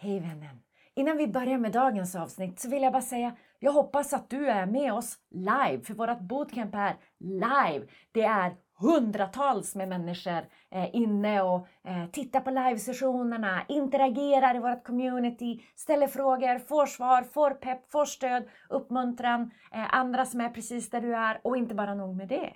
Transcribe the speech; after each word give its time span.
Hej 0.00 0.20
vännen! 0.20 0.60
Innan 0.94 1.16
vi 1.16 1.28
börjar 1.28 1.58
med 1.58 1.72
dagens 1.72 2.16
avsnitt 2.16 2.60
så 2.60 2.70
vill 2.70 2.82
jag 2.82 2.92
bara 2.92 3.02
säga 3.02 3.36
jag 3.58 3.72
hoppas 3.72 4.12
att 4.12 4.30
du 4.30 4.46
är 4.46 4.66
med 4.66 4.92
oss 4.92 5.18
live, 5.30 5.80
för 5.84 5.94
vårt 5.94 6.20
bootcamp 6.20 6.74
är 6.74 6.96
live. 7.20 7.86
Det 8.12 8.22
är 8.22 8.56
hundratals 8.80 9.74
med 9.74 9.88
människor 9.88 10.44
eh, 10.70 10.94
inne 10.96 11.42
och 11.42 11.68
eh, 11.84 12.06
tittar 12.12 12.40
på 12.40 12.50
livesessionerna, 12.50 13.64
interagerar 13.68 14.56
i 14.56 14.58
vårt 14.58 14.84
community, 14.84 15.62
ställer 15.76 16.06
frågor, 16.06 16.58
får 16.58 16.86
svar, 16.86 17.22
får 17.22 17.50
pepp, 17.50 17.90
får 17.90 18.04
stöd, 18.04 18.48
uppmuntran, 18.68 19.50
eh, 19.72 19.94
andra 19.94 20.24
som 20.24 20.40
är 20.40 20.50
precis 20.50 20.90
där 20.90 21.00
du 21.00 21.16
är 21.16 21.40
och 21.44 21.56
inte 21.56 21.74
bara 21.74 21.94
nog 21.94 22.16
med 22.16 22.28
det. 22.28 22.52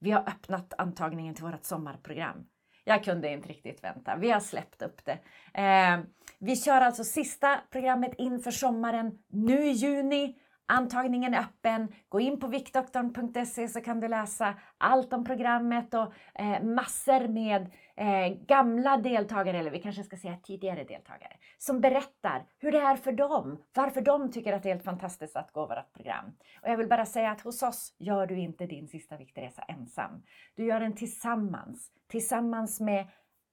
Vi 0.00 0.10
har 0.10 0.20
öppnat 0.20 0.74
antagningen 0.78 1.34
till 1.34 1.44
vårt 1.44 1.64
sommarprogram. 1.64 2.46
Jag 2.84 3.04
kunde 3.04 3.28
inte 3.28 3.48
riktigt 3.48 3.84
vänta. 3.84 4.16
Vi 4.16 4.30
har 4.30 4.40
släppt 4.40 4.82
upp 4.82 5.04
det. 5.04 5.18
Eh, 5.60 6.00
vi 6.38 6.56
kör 6.56 6.80
alltså 6.80 7.04
sista 7.04 7.60
programmet 7.70 8.14
inför 8.18 8.50
sommaren 8.50 9.18
nu 9.28 9.64
i 9.64 9.70
juni. 9.70 10.36
Antagningen 10.68 11.34
är 11.34 11.40
öppen. 11.40 11.88
Gå 12.08 12.20
in 12.20 12.40
på 12.40 12.46
viktdoktorn.se 12.46 13.68
så 13.68 13.80
kan 13.80 14.00
du 14.00 14.08
läsa 14.08 14.54
allt 14.78 15.12
om 15.12 15.24
programmet 15.24 15.94
och 15.94 16.12
eh, 16.34 16.62
massor 16.62 17.28
med 17.28 17.70
eh, 17.96 18.38
gamla 18.46 18.96
deltagare, 18.96 19.58
eller 19.58 19.70
vi 19.70 19.82
kanske 19.82 20.02
ska 20.02 20.16
säga 20.16 20.36
tidigare 20.42 20.84
deltagare, 20.84 21.32
som 21.58 21.80
berättar 21.80 22.46
hur 22.58 22.72
det 22.72 22.78
är 22.78 22.96
för 22.96 23.12
dem, 23.12 23.62
varför 23.74 24.00
de 24.00 24.32
tycker 24.32 24.52
att 24.52 24.62
det 24.62 24.68
är 24.68 24.74
helt 24.74 24.84
fantastiskt 24.84 25.36
att 25.36 25.52
gå 25.52 25.66
vårt 25.66 25.92
program. 25.92 26.24
Och 26.62 26.68
jag 26.68 26.76
vill 26.76 26.88
bara 26.88 27.06
säga 27.06 27.30
att 27.30 27.40
hos 27.40 27.62
oss 27.62 27.94
gör 27.98 28.26
du 28.26 28.38
inte 28.38 28.66
din 28.66 28.88
sista 28.88 29.16
viktresa 29.16 29.62
ensam. 29.62 30.22
Du 30.54 30.64
gör 30.64 30.80
den 30.80 30.96
tillsammans, 30.96 31.90
tillsammans 32.08 32.80
med 32.80 33.06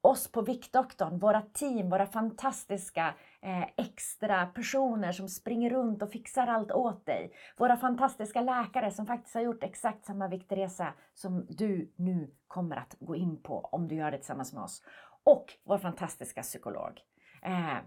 oss 0.04 0.32
på 0.32 0.42
Viktdoktorn, 0.42 1.20
våra 1.20 1.42
team, 1.42 1.90
våra 1.90 2.06
fantastiska 2.06 3.14
eh, 3.42 3.64
extra 3.78 4.46
personer 4.46 5.12
som 5.12 5.30
springer 5.30 5.70
runt 5.70 6.04
och 6.04 6.12
fixar 6.12 6.48
allt 6.48 6.72
åt 6.72 7.06
dig. 7.06 7.34
Våra 7.58 7.78
fantastiska 7.78 8.42
läkare 8.42 8.92
som 8.92 9.06
faktiskt 9.06 9.36
har 9.36 9.42
gjort 9.42 9.64
exakt 9.64 10.06
samma 10.06 10.28
viktresa 10.28 10.94
som 11.14 11.46
du 11.50 11.94
nu 11.96 12.32
kommer 12.48 12.76
att 12.76 12.96
gå 13.00 13.16
in 13.16 13.42
på 13.44 13.60
om 13.60 13.88
du 13.88 13.96
gör 13.96 14.12
det 14.12 14.18
tillsammans 14.18 14.54
med 14.54 14.64
oss. 14.64 14.84
Och 15.24 15.46
vår 15.64 15.78
fantastiska 15.78 16.42
psykolog. 16.42 17.02
Eh, 17.42 17.78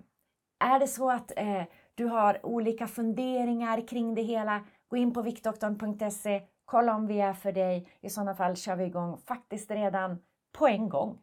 är 0.59 0.79
det 0.81 0.89
så 0.89 1.11
att 1.11 1.33
eh, 1.37 1.63
du 1.95 2.05
har 2.05 2.47
olika 2.47 2.87
funderingar 2.87 3.89
kring 3.89 4.15
det 4.15 4.23
hela, 4.23 4.65
gå 4.89 4.97
in 4.97 5.15
på 5.15 5.23
viktdoktorn.se, 5.23 6.43
kolla 6.65 6.95
om 6.95 7.07
vi 7.07 7.21
är 7.21 7.33
för 7.33 7.53
dig. 7.53 7.89
I 8.01 8.11
sådana 8.11 8.35
fall 8.35 8.57
kör 8.57 8.77
vi 8.77 8.85
igång 8.85 9.19
faktiskt 9.19 9.71
redan 9.71 10.19
på 10.59 10.67
en 10.67 10.89
gång. 10.89 11.19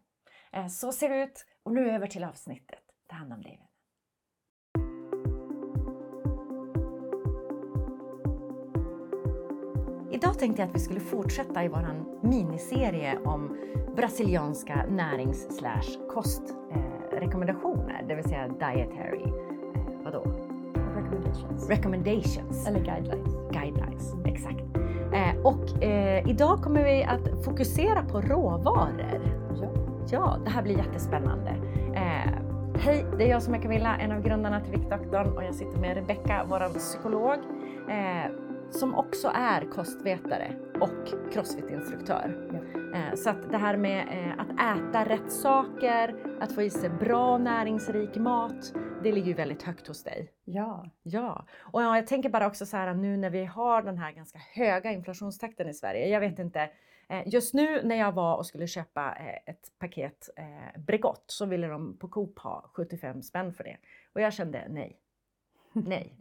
Eh, 0.54 0.68
så 0.68 0.92
ser 0.92 1.10
det 1.10 1.24
ut. 1.24 1.46
Och 1.64 1.74
nu 1.74 1.92
över 1.92 2.08
till 2.08 2.24
avsnittet. 2.24 2.80
Ta 3.10 3.16
hand 3.16 3.34
om 3.34 3.42
dig. 3.42 3.60
Idag 10.12 10.40
tänkte 10.40 10.62
jag 10.62 10.70
att 10.70 10.76
vi 10.76 10.80
skulle 10.80 11.00
fortsätta 11.00 11.64
i 11.64 11.68
vår 11.68 12.04
miniserie 12.22 13.18
om 13.26 13.58
brasilianska 13.96 14.86
närings 14.90 15.48
kostrekommendationer, 16.10 18.02
eh, 18.02 18.08
det 18.08 18.16
vill 18.16 18.24
säga 18.24 18.48
dietary, 18.48 19.24
eh, 19.24 20.04
vadå? 20.04 20.24
Recommendations. 20.96 21.70
Recommendations. 21.70 22.68
Eller 22.68 22.80
guidelines. 22.80 23.36
Guidelines, 23.52 24.14
exakt. 24.26 24.62
Eh, 25.14 25.46
och 25.46 25.84
eh, 25.84 26.30
idag 26.30 26.64
kommer 26.64 26.84
vi 26.84 27.04
att 27.04 27.46
fokusera 27.46 28.04
på 28.04 28.22
råvaror. 28.22 29.22
Ja. 29.62 29.83
Ja, 30.12 30.38
det 30.46 30.50
här 30.50 30.64
blir 30.64 30.78
jättespännande. 30.78 31.50
Eh, 31.96 32.34
hej, 32.76 33.06
det 33.18 33.24
är 33.24 33.30
jag 33.30 33.44
som 33.44 33.54
är 33.54 33.62
Camilla, 33.62 33.98
en 33.98 34.12
av 34.12 34.22
grundarna 34.22 34.62
till 34.62 34.72
Viktdoktorn 34.72 35.38
och 35.38 35.44
jag 35.44 35.56
sitter 35.56 35.78
med 35.78 35.96
Rebecka, 35.96 36.46
vår 36.50 36.74
psykolog, 36.80 37.38
eh, 37.90 38.32
som 38.72 38.96
också 38.96 39.32
är 39.36 39.62
kostvetare 39.72 40.56
och 40.82 41.32
crossfit-instruktör. 41.34 42.50
Ja. 42.54 43.00
Eh, 43.00 43.16
så 43.16 43.30
att 43.30 43.52
det 43.52 43.58
här 43.58 43.78
med 43.78 44.08
eh, 44.08 44.42
att 44.42 44.78
äta 44.78 45.10
rätt 45.10 45.32
saker, 45.32 46.16
att 46.42 46.56
få 46.56 46.62
i 46.62 46.70
sig 46.70 46.90
bra 46.90 47.38
näringsrik 47.38 48.16
mat, 48.16 48.74
det 49.04 49.12
ligger 49.12 49.28
ju 49.28 49.34
väldigt 49.34 49.64
högt 49.64 49.88
hos 49.88 50.04
dig. 50.04 50.32
ja. 50.46 50.86
Ja, 51.04 51.46
och 51.60 51.82
ja, 51.84 51.96
jag 51.96 52.08
tänker 52.08 52.30
bara 52.30 52.48
också 52.48 52.66
så 52.66 52.78
här 52.78 52.94
nu 52.94 53.18
när 53.18 53.30
vi 53.30 53.46
har 53.46 53.82
den 53.82 53.98
här 53.98 54.12
ganska 54.12 54.40
höga 54.54 54.92
inflationstakten 54.92 55.70
i 55.70 55.74
Sverige. 55.74 56.08
Jag 56.08 56.20
vet 56.20 56.40
inte, 56.40 56.70
just 57.26 57.54
nu 57.54 57.82
när 57.84 57.96
jag 57.96 58.12
var 58.12 58.38
och 58.38 58.46
skulle 58.46 58.68
köpa 58.68 59.16
eh, 59.16 59.54
ett 59.54 59.72
paket 59.80 60.30
eh, 60.36 60.82
Bregott 60.82 61.24
så 61.28 61.46
ville 61.46 61.68
de 61.68 61.98
på 61.98 62.08
Coop 62.08 62.40
ha 62.40 62.70
75 62.74 63.22
spänn 63.22 63.54
för 63.54 63.64
det. 63.64 63.78
Och 64.14 64.22
jag 64.22 64.34
kände 64.34 64.66
nej. 64.70 65.00
Nej. 65.74 66.14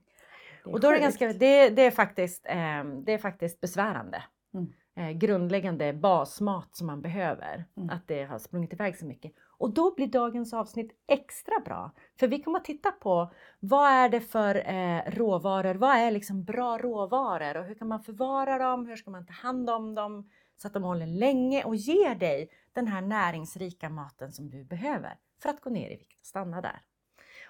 Det 0.65 0.71
Och 0.71 0.81
då 0.81 0.89
är 0.89 0.93
det, 0.93 1.01
ganska, 1.01 1.33
det, 1.33 1.69
det, 1.69 1.83
är 1.83 1.91
faktiskt, 1.91 2.47
eh, 2.47 2.85
det 2.85 3.13
är 3.13 3.19
faktiskt 3.19 3.61
besvärande. 3.61 4.23
Mm. 4.55 4.73
Eh, 4.95 5.11
grundläggande 5.11 5.93
basmat 5.93 6.77
som 6.77 6.87
man 6.87 7.03
behöver. 7.03 7.65
Mm. 7.77 7.91
Att 7.91 8.09
det 8.09 8.25
har 8.25 8.39
sprungit 8.39 8.73
iväg 8.73 8.99
så 8.99 9.07
mycket. 9.07 9.33
Och 9.59 9.75
då 9.75 9.95
blir 9.95 10.07
dagens 10.07 10.55
avsnitt 10.55 10.93
extra 11.09 11.61
bra. 11.65 11.91
För 12.19 12.29
vi 12.29 12.43
kommer 12.43 12.59
att 12.59 12.65
titta 12.65 12.93
på 12.93 13.33
vad 13.61 13.91
är 13.91 14.09
det 14.09 14.21
för 14.21 14.55
eh, 14.55 15.03
råvaror? 15.11 15.75
Vad 15.75 15.97
är 15.97 16.11
liksom 16.11 16.45
bra 16.45 16.79
råvaror? 16.79 17.57
Och 17.57 17.65
hur 17.65 17.75
kan 17.75 17.89
man 17.89 18.03
förvara 18.03 18.59
dem? 18.59 18.87
Hur 18.87 18.97
ska 18.97 19.11
man 19.11 19.27
ta 19.27 19.33
hand 19.33 19.71
om 19.71 19.95
dem? 19.95 20.31
Så 20.63 20.69
att 20.69 20.75
de 20.75 20.83
håller 20.83 21.07
länge 21.07 21.65
och 21.65 21.77
ger 21.77 22.15
dig 22.15 22.51
den 22.73 22.87
här 22.87 23.01
näringsrika 23.01 23.89
maten 23.89 24.33
som 24.33 24.51
du 24.51 24.65
behöver 24.65 25.19
för 25.43 25.49
att 25.49 25.61
gå 25.61 25.71
ner 25.71 25.91
i 25.91 25.97
vikt 25.97 26.21
och 26.21 26.27
stanna 26.27 26.61
där. 26.61 26.83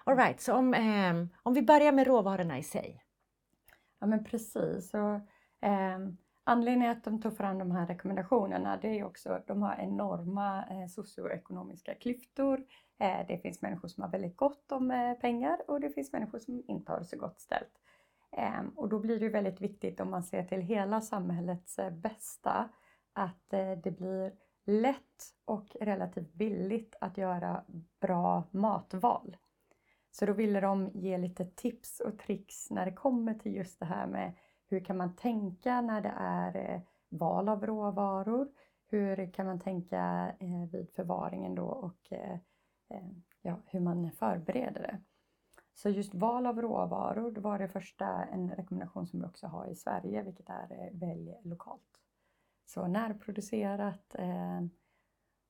All 0.04 0.16
right, 0.16 0.40
så 0.40 0.54
om, 0.54 0.74
eh, 0.74 1.38
om 1.42 1.54
vi 1.54 1.62
börjar 1.62 1.92
med 1.92 2.06
råvarorna 2.06 2.58
i 2.58 2.62
sig. 2.62 3.04
Ja 3.98 4.06
men 4.06 4.24
precis. 4.24 4.90
Så, 4.90 5.14
eh, 5.60 5.98
anledningen 6.44 6.92
att 6.92 7.04
de 7.04 7.22
tog 7.22 7.36
fram 7.36 7.58
de 7.58 7.70
här 7.70 7.86
rekommendationerna 7.86 8.76
det 8.82 8.98
är 8.98 9.04
också 9.04 9.32
att 9.32 9.46
de 9.46 9.62
har 9.62 9.74
enorma 9.74 10.64
eh, 10.70 10.86
socioekonomiska 10.88 11.94
klyftor. 11.94 12.64
Eh, 12.98 13.26
det 13.28 13.38
finns 13.38 13.62
människor 13.62 13.88
som 13.88 14.02
har 14.02 14.10
väldigt 14.10 14.36
gott 14.36 14.72
om 14.72 14.90
eh, 14.90 15.14
pengar 15.14 15.58
och 15.68 15.80
det 15.80 15.90
finns 15.90 16.12
människor 16.12 16.38
som 16.38 16.62
inte 16.66 16.92
har 16.92 16.98
det 16.98 17.04
så 17.04 17.16
gott 17.16 17.40
ställt. 17.40 17.78
Ehm, 18.36 18.68
och 18.68 18.88
då 18.88 18.98
blir 18.98 19.18
det 19.18 19.24
ju 19.24 19.32
väldigt 19.32 19.60
viktigt 19.60 20.00
om 20.00 20.10
man 20.10 20.24
ser 20.24 20.44
till 20.44 20.60
hela 20.60 21.00
samhällets 21.00 21.78
eh, 21.78 21.90
bästa 21.90 22.68
att 23.12 23.52
eh, 23.52 23.72
det 23.72 23.90
blir 23.90 24.32
lätt 24.64 25.34
och 25.44 25.76
relativt 25.80 26.32
billigt 26.32 26.96
att 27.00 27.18
göra 27.18 27.64
bra 28.00 28.44
matval. 28.50 29.36
Så 30.10 30.26
då 30.26 30.32
ville 30.32 30.60
de 30.60 30.90
ge 30.94 31.18
lite 31.18 31.44
tips 31.44 32.00
och 32.00 32.18
tricks 32.18 32.70
när 32.70 32.86
det 32.86 32.92
kommer 32.92 33.34
till 33.34 33.54
just 33.54 33.78
det 33.78 33.86
här 33.86 34.06
med 34.06 34.32
hur 34.66 34.84
kan 34.84 34.96
man 34.96 35.16
tänka 35.16 35.80
när 35.80 36.00
det 36.00 36.14
är 36.16 36.74
eh, 36.74 36.80
val 37.08 37.48
av 37.48 37.66
råvaror? 37.66 38.48
Hur 38.86 39.32
kan 39.32 39.46
man 39.46 39.60
tänka 39.60 40.32
eh, 40.38 40.70
vid 40.72 40.90
förvaringen 40.90 41.54
då 41.54 41.66
och 41.66 42.12
ja, 43.42 43.60
hur 43.66 43.80
man 43.80 44.10
förbereder 44.10 44.82
det? 44.82 45.00
Så 45.74 45.88
just 45.88 46.14
val 46.14 46.46
av 46.46 46.62
råvaror, 46.62 47.30
det 47.30 47.40
var 47.40 47.58
det 47.58 47.68
första 47.68 48.24
en 48.24 48.50
rekommendation 48.50 49.06
som 49.06 49.20
vi 49.20 49.26
också 49.26 49.46
har 49.46 49.66
i 49.66 49.74
Sverige, 49.74 50.22
vilket 50.22 50.48
är 50.48 50.90
välj 50.92 51.34
lokalt. 51.42 51.91
Så 52.74 52.86
närproducerat 52.86 54.14
eh, 54.14 54.60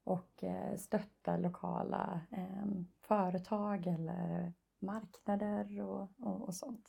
och 0.05 0.45
eh, 0.45 0.77
stötta 0.77 1.37
lokala 1.37 2.21
eh, 2.31 2.67
företag 3.01 3.87
eller 3.87 4.53
marknader 4.81 5.81
och, 5.83 6.13
och, 6.19 6.43
och 6.43 6.55
sånt. 6.55 6.89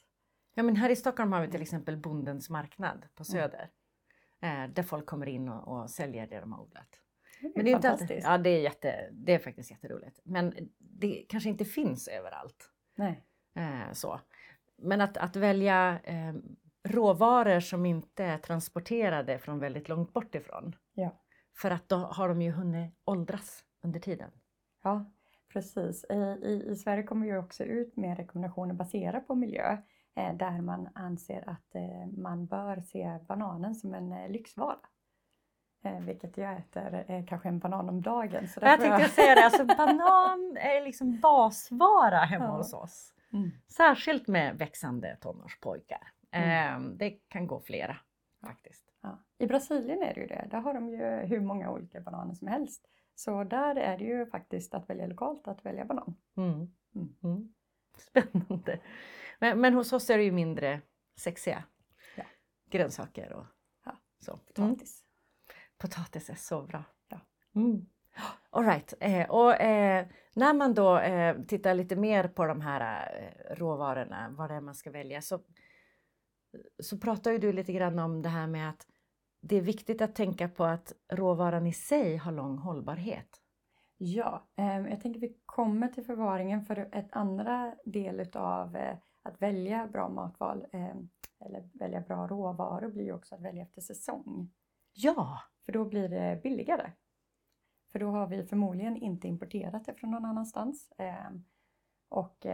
Ja, 0.54 0.64
men 0.64 0.76
här 0.76 0.90
i 0.90 0.96
Stockholm 0.96 1.32
har 1.32 1.42
vi 1.42 1.52
till 1.52 1.62
exempel 1.62 1.98
Bondens 1.98 2.50
marknad 2.50 2.98
Mm. 2.98 3.10
på 3.16 3.24
Söder. 3.24 3.70
Eh, 4.40 4.68
där 4.68 4.84
folk 4.84 5.06
kommer 5.06 5.26
in 5.28 5.50
och, 5.50 5.68
och 5.68 5.90
säljer 5.90 6.28
det 6.28 6.40
de 6.40 6.52
har 6.52 6.62
odlat. 6.64 7.00
Men 7.42 7.52
Men 7.56 7.66
det 7.66 7.72
är 7.72 7.76
inte 7.76 7.92
alltid, 7.92 8.20
ja, 8.24 8.38
det 8.38 8.50
är, 8.50 8.62
jätte, 8.62 9.10
det 9.12 9.34
är 9.34 9.40
faktiskt 9.40 9.72
jätteroligt. 9.72 10.20
Men 10.24 10.54
det 10.78 11.26
kanske 11.30 11.50
inte 11.50 11.66
finns 11.66 12.08
överallt. 12.08 12.72
Nej. 12.96 13.24
Eh, 13.56 13.92
så. 13.92 14.20
Men 14.78 15.02
att, 15.02 15.18
att 15.18 15.36
välja 15.36 16.00
eh, 16.04 16.34
råvaror 16.84 17.60
som 17.60 17.86
inte 17.86 18.24
är 18.24 18.38
transporterade 18.38 19.40
från 19.40 19.60
väldigt 19.60 19.90
långt 19.90 20.14
bort 20.14 20.36
ifrån. 20.36 20.76
Ja. 20.94 21.10
För 21.62 21.72
att 21.72 21.90
då 21.90 21.96
har 21.96 22.30
de 22.30 22.42
ju 22.42 22.52
hunnit 22.52 22.94
åldras 23.06 23.64
under 23.84 24.00
tiden. 24.00 24.32
Ja, 24.84 25.06
precis. 25.54 26.06
I, 26.10 26.14
i, 26.72 26.76
Sverige 26.76 27.04
kommer 27.04 27.26
vi 27.26 27.38
också 27.38 27.64
ut 27.64 27.96
med 27.98 28.18
rekommendationer 28.18 28.74
baserat 28.74 29.28
på 29.28 29.36
miljö 29.36 29.78
eh, 30.16 30.34
där 30.36 30.62
man 30.62 30.90
anser 30.96 31.50
att 31.50 31.76
eh, 31.76 32.08
man 32.18 32.46
bör 32.46 32.82
se 32.82 33.20
bananen 33.28 33.76
som 33.76 33.94
en 33.94 34.12
eh, 34.14 34.30
lyxvara. 34.30 34.78
Vilket 36.02 36.38
jag 36.38 36.58
äter 36.58 37.26
kanske 37.28 37.50
en 37.50 37.60
banan 37.60 37.90
om 37.90 38.02
dagen. 38.02 38.48
Så 38.48 38.60
Jag 38.62 38.80
tänkte 38.80 39.10
säga 39.10 39.36
det, 39.36 39.46
alltså 39.46 39.66
banan 39.78 40.58
är 40.58 40.86
liksom 40.86 41.20
basvara 41.20 42.18
hemma 42.18 42.46
Ja. 42.46 42.52
hos 42.52 42.74
oss. 42.74 43.14
Mm. 43.34 43.52
Särskilt 43.68 44.28
med 44.28 44.58
växande 44.58 45.18
tonårspojkar. 45.22 46.08
Mm. 46.34 46.84
Eh, 46.92 46.98
det 46.98 47.10
kan 47.10 47.48
gå 47.48 47.60
flera 47.60 47.98
faktiskt. 48.42 48.92
Ja. 49.02 49.24
I 49.38 49.48
Brasilien 49.48 50.02
är 50.04 50.14
det 50.14 50.22
ju 50.22 50.28
det. 50.28 50.48
Där 50.52 50.60
har 50.60 50.74
de 50.74 50.90
ju 50.90 50.98
hur 51.28 51.40
många 51.40 51.72
olika 51.72 52.00
bananer 52.02 52.34
som 52.34 52.48
helst. 52.48 52.88
Så 53.16 53.44
där 53.44 53.76
är 53.76 53.98
det 53.98 54.04
ju 54.04 54.26
faktiskt 54.26 54.74
att 54.74 54.90
välja 54.90 55.08
lokalt, 55.08 55.48
att 55.48 55.66
välja 55.66 55.86
banan. 55.86 56.16
Mm. 56.38 56.54
Mm. 56.96 57.16
Mm. 57.24 57.54
Spännande. 57.98 58.80
Men, 59.40 59.62
men 59.62 59.74
hos 59.74 59.94
oss 59.94 60.10
är 60.10 60.18
det 60.18 60.24
ju 60.24 60.32
mindre 60.32 60.82
sexiga 61.16 61.64
Ja. 62.16 62.24
grönsaker 62.70 63.34
och 63.34 63.46
Ja, 63.86 63.98
så. 64.20 64.38
Potatis. 64.38 65.04
Potatis 65.78 66.30
är 66.30 66.36
så 66.36 66.62
bra. 66.62 66.84
Ja. 67.08 67.20
Mm. 67.56 67.86
All 68.50 68.66
right. 68.66 68.94
Eh, 69.00 69.30
och 69.30 69.62
eh, 69.62 70.08
när 70.34 70.54
man 70.54 70.74
då 70.74 70.98
eh, 71.00 71.42
tittar 71.42 71.74
lite 71.74 71.96
mer 71.96 72.28
på 72.28 72.46
de 72.46 72.62
här 72.62 73.12
eh, 73.22 73.56
råvarorna, 73.56 74.30
vad 74.38 74.50
det 74.50 74.56
är 74.56 74.62
man 74.62 74.76
ska 74.76 74.92
välja, 74.92 75.22
så, 75.22 75.40
så 76.80 76.98
pratar 76.98 77.32
ju 77.32 77.38
du 77.38 77.54
lite 77.54 77.74
grann 77.74 78.00
om 78.00 78.22
det 78.22 78.30
här 78.30 78.48
med 78.48 78.70
att 78.70 78.88
det 79.42 79.56
är 79.56 79.62
viktigt 79.62 80.02
att 80.02 80.16
tänka 80.16 80.50
på 80.50 80.64
att 80.64 80.94
råvaran 81.10 81.68
i 81.68 81.74
sig 81.74 82.18
har 82.18 82.32
lång 82.32 82.58
hållbarhet. 82.58 83.40
Ja, 83.98 84.48
eh, 84.56 84.78
jag 84.78 85.02
tänker 85.02 85.20
vi 85.20 85.38
kommer 85.46 85.88
till 85.88 86.04
förvaringen 86.04 86.62
för 86.62 86.90
ett 86.92 87.08
andra 87.12 87.76
del 87.86 88.20
utav 88.20 88.76
eh, 88.76 88.98
att 89.24 89.42
välja 89.42 89.88
bra 89.88 90.10
matval 90.10 90.66
eh, 90.72 90.96
eller 91.46 91.70
välja 91.74 92.02
bra 92.02 92.28
råvaror 92.28 92.90
blir 92.90 93.04
ju 93.04 93.14
också 93.14 93.36
att 93.36 93.42
välja 93.42 93.64
efter 93.64 93.82
säsong. 93.82 94.52
Ja, 94.94 95.40
För 95.66 95.72
då 95.72 95.86
blir 95.86 96.10
det 96.10 96.40
billigare. 96.44 96.92
För 97.92 98.00
då 98.00 98.08
har 98.08 98.28
vi 98.28 98.46
förmodligen 98.46 98.98
inte 98.98 99.28
importerat 99.28 99.86
det 99.86 99.94
från 99.94 100.12
någon 100.12 100.26
annanstans. 100.26 100.92
Eh, 100.92 101.32
och 102.10 102.46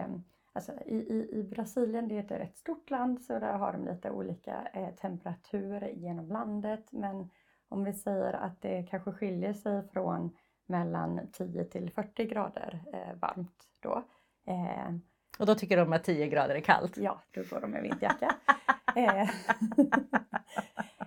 alltså 0.60 0.84
i, 0.86 0.96
i, 0.96 1.40
i 1.40 1.44
Brasilien, 1.44 2.08
det 2.08 2.16
är 2.16 2.24
ett 2.24 2.32
rätt 2.32 2.58
stort 2.58 2.90
land, 2.90 3.22
så 3.22 3.40
där 3.40 3.54
har 3.54 3.74
de 3.74 3.86
lite 3.86 4.12
olika 4.12 4.68
eh, 4.74 4.96
temperatur 4.96 5.88
genom 5.96 6.28
landet. 6.28 6.92
Men 6.92 7.30
om 7.68 7.84
vi 7.84 7.94
säger 7.94 8.34
att 8.34 8.62
det 8.62 8.84
kanske 8.84 9.12
skiljer 9.12 9.54
sig 9.54 9.88
från 9.88 10.38
mellan 10.66 11.20
10 11.32 11.64
till 11.64 11.92
40 11.92 12.26
grader 12.26 12.84
eh, 12.94 13.16
varmt 13.20 13.68
då. 13.80 14.04
Eh, 14.48 14.90
och 15.40 15.46
då 15.46 15.56
tycker 15.56 15.78
de 15.78 15.94
att 15.94 16.04
10 16.04 16.28
grader 16.28 16.56
är 16.56 16.60
kallt. 16.60 16.98
Ja, 16.98 17.22
då 17.32 17.44
går 17.50 17.62
de 17.62 17.72
med 17.72 17.82
vindjacka. 17.82 18.36
Eh, 18.96 19.22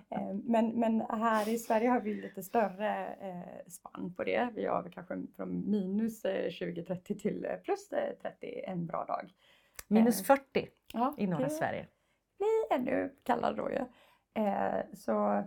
eh, 0.09 0.33
men, 0.43 0.79
men 0.79 1.01
här 1.01 1.49
i 1.49 1.57
Sverige 1.57 1.89
har 1.89 2.01
vi 2.01 2.13
lite 2.13 2.43
större 2.43 3.15
eh, 3.21 3.69
spann 3.71 4.13
på 4.13 4.23
det. 4.23 4.49
Vi 4.55 4.65
har 4.65 4.89
kanske 4.89 5.21
från 5.35 5.71
minus 5.71 6.25
eh, 6.25 6.49
20-30 6.49 7.19
till 7.19 7.47
plus 7.63 7.91
eh, 7.91 8.13
30 8.21 8.63
en 8.65 8.85
bra 8.85 9.05
dag. 9.05 9.33
Minus 9.87 10.19
Eh, 10.19 10.25
40 10.25 10.67
Ja, 10.93 11.15
i 11.17 11.27
norra 11.27 11.43
det 11.43 11.49
Sverige. 11.49 11.87
blir 12.37 12.77
ännu 12.79 13.13
kallare 13.23 13.55
då 13.55 13.71
ju. 13.71 13.85
Så 14.95 15.43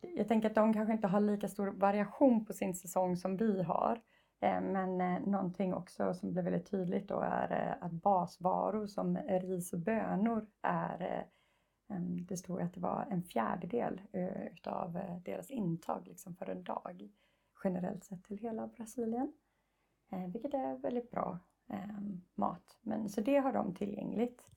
jag 0.00 0.28
tänker 0.28 0.48
att 0.48 0.54
de 0.54 0.74
kanske 0.74 0.92
inte 0.92 1.06
har 1.06 1.20
lika 1.20 1.48
stor 1.48 1.66
variation 1.66 2.44
på 2.44 2.52
sin 2.52 2.74
säsong 2.74 3.16
som 3.16 3.36
vi 3.36 3.62
har. 3.62 4.00
Eh, 4.42 4.60
men 4.60 5.00
eh, 5.00 5.20
någonting 5.26 5.74
också 5.74 6.14
som 6.14 6.32
blir 6.32 6.42
väldigt 6.42 6.70
tydligt 6.70 7.08
då 7.08 7.20
är 7.20 7.52
eh, 7.52 7.86
att 7.86 7.92
basvaror 7.92 8.86
som 8.86 9.16
ris 9.16 9.72
och 9.72 9.78
bönor 9.78 10.46
är 10.62 11.26
det 12.26 12.36
stod 12.36 12.60
att 12.60 12.74
det 12.74 12.80
var 12.80 13.06
en 13.10 13.22
fjärdedel 13.22 14.00
utav 14.52 15.00
deras 15.24 15.50
intag 15.50 16.08
liksom 16.08 16.36
för 16.36 16.46
en 16.46 16.62
dag 16.62 17.10
generellt 17.64 18.04
sett 18.04 18.24
till 18.24 18.38
hela 18.38 18.66
Brasilien. 18.66 19.32
Vilket 20.32 20.54
är 20.54 20.78
väldigt 20.78 21.10
bra 21.10 21.38
mat. 22.34 22.78
Men, 22.80 23.08
så 23.08 23.20
det 23.20 23.36
har 23.36 23.52
de 23.52 23.74
tillgängligt. 23.74 24.50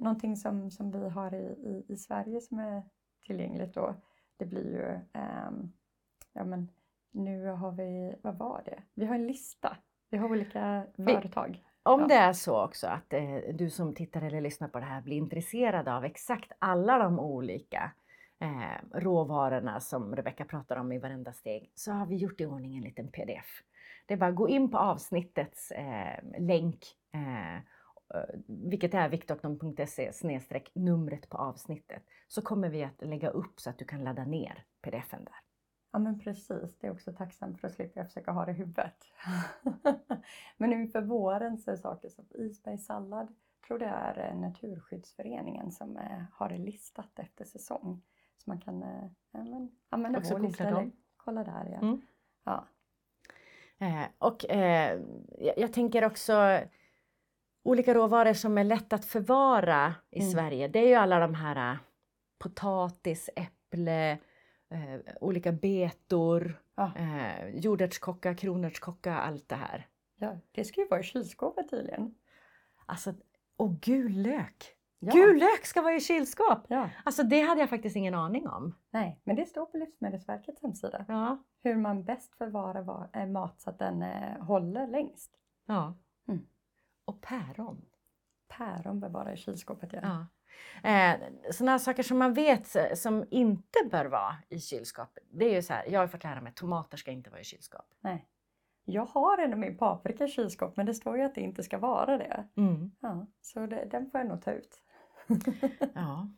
Någonting 0.00 0.36
som, 0.36 0.70
som 0.70 0.90
vi 0.90 1.08
har 1.08 1.34
i, 1.34 1.44
i, 1.46 1.84
i 1.88 1.96
Sverige 1.96 2.40
som 2.40 2.58
är 2.58 2.82
tillgängligt 3.26 3.74
då, 3.74 3.94
det 4.36 4.46
blir 4.46 4.70
ju, 4.70 5.00
ja 6.32 6.44
men 6.44 6.70
nu 7.18 7.46
har 7.46 7.72
vi, 7.72 8.14
vad 8.22 8.38
var 8.38 8.62
det? 8.64 8.82
Vi 8.94 9.06
har 9.06 9.14
en 9.14 9.26
lista. 9.26 9.76
Vi 10.10 10.18
har 10.18 10.30
olika 10.30 10.86
Vi- 10.96 11.12
företag. 11.14 11.64
Om 11.82 12.00
Ja. 12.00 12.06
det 12.06 12.14
är 12.14 12.32
så 12.32 12.64
också 12.64 12.86
att 12.86 13.12
eh, 13.12 13.36
du 13.54 13.70
som 13.70 13.94
tittar 13.94 14.22
eller 14.22 14.40
lyssnar 14.40 14.68
på 14.68 14.78
det 14.78 14.84
här 14.84 15.00
blir 15.00 15.16
intresserad 15.16 15.88
av 15.88 16.04
exakt 16.04 16.52
alla 16.58 16.98
de 16.98 17.20
olika 17.20 17.90
eh, 18.40 18.98
råvarorna 19.00 19.80
som 19.80 20.16
Rebecka 20.16 20.44
pratar 20.44 20.76
om 20.76 20.92
i 20.92 20.98
varenda 20.98 21.32
steg 21.32 21.70
så 21.74 21.92
har 21.92 22.06
vi 22.06 22.16
gjort 22.16 22.40
i 22.40 22.46
ordning 22.46 22.76
en 22.76 22.82
liten 22.82 23.08
pdf. 23.08 23.62
Det 24.06 24.14
är 24.14 24.18
bara 24.18 24.30
att 24.30 24.36
gå 24.36 24.48
in 24.48 24.70
på 24.70 24.78
avsnittets 24.78 25.70
eh, 25.70 26.18
länk 26.38 26.84
eh, 27.14 27.56
eh, 27.56 27.60
vilket 28.46 28.94
är 28.94 29.08
viktorknom.se 29.08 30.12
snedstreck 30.12 30.70
numret 30.74 31.28
på 31.28 31.36
avsnittet 31.38 32.02
så 32.28 32.42
kommer 32.42 32.68
vi 32.68 32.84
att 32.84 33.02
lägga 33.02 33.28
upp 33.30 33.60
så 33.60 33.70
att 33.70 33.78
du 33.78 33.84
kan 33.84 34.04
ladda 34.04 34.24
ner 34.24 34.64
pdfen 34.82 35.24
där. 35.24 35.34
Ja 35.98 36.02
men 36.02 36.18
precis, 36.18 36.78
det 36.80 36.86
är 36.86 36.90
också 36.90 37.12
tacksamt 37.12 37.60
för 37.60 37.68
att 37.68 37.74
slippa 37.74 38.04
försöka 38.04 38.30
ha 38.30 38.44
det 38.44 38.50
i 38.50 38.54
huvudet. 38.54 39.04
men 40.56 40.72
inför 40.72 41.02
våren 41.02 41.58
så 41.58 41.70
är 41.70 41.76
saker 41.76 42.08
som 42.08 42.24
isbergssallad, 42.34 43.34
tror 43.66 43.78
det 43.78 43.86
är 43.86 44.30
eh, 44.30 44.40
Naturskyddsföreningen 44.40 45.72
som 45.72 45.96
eh, 45.96 46.22
har 46.32 46.48
det 46.48 46.58
listat 46.58 47.18
efter 47.18 47.44
säsong. 47.44 48.02
Så 48.36 48.50
man 48.50 48.60
kan 48.60 48.82
eh, 48.82 49.10
men, 49.30 49.70
använda 49.88 50.18
Också 50.18 50.34
vår 50.34 50.40
lista 50.40 50.70
dem. 50.70 50.92
kolla 51.16 51.44
där. 51.44 51.68
Ja. 51.72 51.78
Mm. 51.86 52.00
Ja. 52.44 52.64
Eh, 53.78 54.08
och 54.18 54.50
eh, 54.50 55.00
jag, 55.38 55.58
jag 55.58 55.72
tänker 55.72 56.04
också 56.04 56.60
olika 57.62 57.94
råvaror 57.94 58.32
som 58.32 58.58
är 58.58 58.64
lätt 58.64 58.92
att 58.92 59.04
förvara 59.04 59.94
i 60.10 60.20
Mm. 60.20 60.32
Sverige. 60.32 60.68
Det 60.68 60.78
är 60.78 60.88
ju 60.88 60.94
alla 60.94 61.18
de 61.18 61.34
här 61.34 61.72
eh, 61.72 61.78
potatis, 62.38 63.30
äpple, 63.36 64.18
eh, 64.70 65.00
olika 65.20 65.52
betor, 65.52 66.62
Ja. 66.74 66.92
eh, 66.96 67.48
jordärtskocka, 67.58 68.34
kronärtskocka, 68.34 69.14
allt 69.18 69.48
det 69.48 69.56
här. 69.56 69.86
ja, 70.16 70.36
det 70.52 70.64
ska 70.64 70.80
ju 70.80 70.88
vara 70.88 71.00
i 71.00 71.04
kylskåpet 71.04 71.70
tydligen. 71.70 72.14
Alltså, 72.86 73.14
och 73.56 73.80
gul 73.80 74.12
lök! 74.22 74.74
Ja. 75.00 75.12
Gul 75.12 75.36
lök 75.38 75.66
ska 75.66 75.82
vara 75.82 75.94
i 75.94 76.00
kylskåp! 76.00 76.58
Ja, 76.68 76.90
Alltså 77.04 77.22
det 77.22 77.40
hade 77.40 77.60
jag 77.60 77.70
faktiskt 77.70 77.96
ingen 77.96 78.14
aning 78.14 78.48
om. 78.48 78.74
nej, 78.90 79.20
men 79.24 79.36
det 79.36 79.46
står 79.46 79.66
på 79.66 79.76
Livsmedelsverkets 79.76 80.62
hemsida. 80.62 81.04
Ja. 81.08 81.44
Hur 81.62 81.76
man 81.76 82.04
bäst 82.04 82.34
förvarar 82.34 82.82
va- 82.82 83.08
eh, 83.12 83.26
mat 83.26 83.60
så 83.60 83.70
att 83.70 83.78
den 83.78 84.02
eh, 84.02 84.40
håller 84.42 84.86
längst. 84.86 85.30
ja. 85.66 85.94
Mm. 86.28 86.46
Och 87.04 87.20
päron. 87.20 87.84
Päron 88.48 89.00
bör 89.00 89.08
vara 89.08 89.32
i 89.32 89.36
kylskåpet. 89.36 89.92
Ja. 89.92 89.98
Ja. 90.02 90.26
Eh, 90.84 91.14
sådana 91.52 91.78
saker 91.78 92.02
som 92.02 92.18
man 92.18 92.34
vet 92.34 92.98
som 92.98 93.24
inte 93.30 93.78
bör 93.90 94.04
vara 94.04 94.36
i 94.48 94.60
kylskåp. 94.60 95.18
Det 95.30 95.44
är 95.44 95.54
ju 95.54 95.62
så 95.62 95.72
här, 95.72 95.84
jag 95.88 96.00
har 96.00 96.06
fått 96.06 96.24
lära 96.24 96.40
mig 96.40 96.50
att 96.50 96.56
tomater 96.56 96.96
ska 96.96 97.10
inte 97.10 97.30
vara 97.30 97.40
i 97.40 97.44
kylskåp. 97.44 97.86
Nej. 98.00 98.26
Jag 98.84 99.04
har 99.06 99.38
ändå 99.38 99.56
min 99.56 99.76
paprika 99.78 100.24
i 100.24 100.28
kylskåp 100.28 100.76
men 100.76 100.86
det 100.86 100.94
står 100.94 101.16
ju 101.16 101.22
att 101.22 101.34
det 101.34 101.40
inte 101.40 101.62
ska 101.62 101.78
vara 101.78 102.18
det. 102.18 102.48
Ja, 103.00 103.26
så 103.40 103.66
det, 103.66 103.84
den 103.90 104.10
får 104.10 104.20
jag 104.20 104.28
nog 104.28 104.42
ta 104.42 104.50
ut. 104.52 104.80
Ja. 105.94 106.28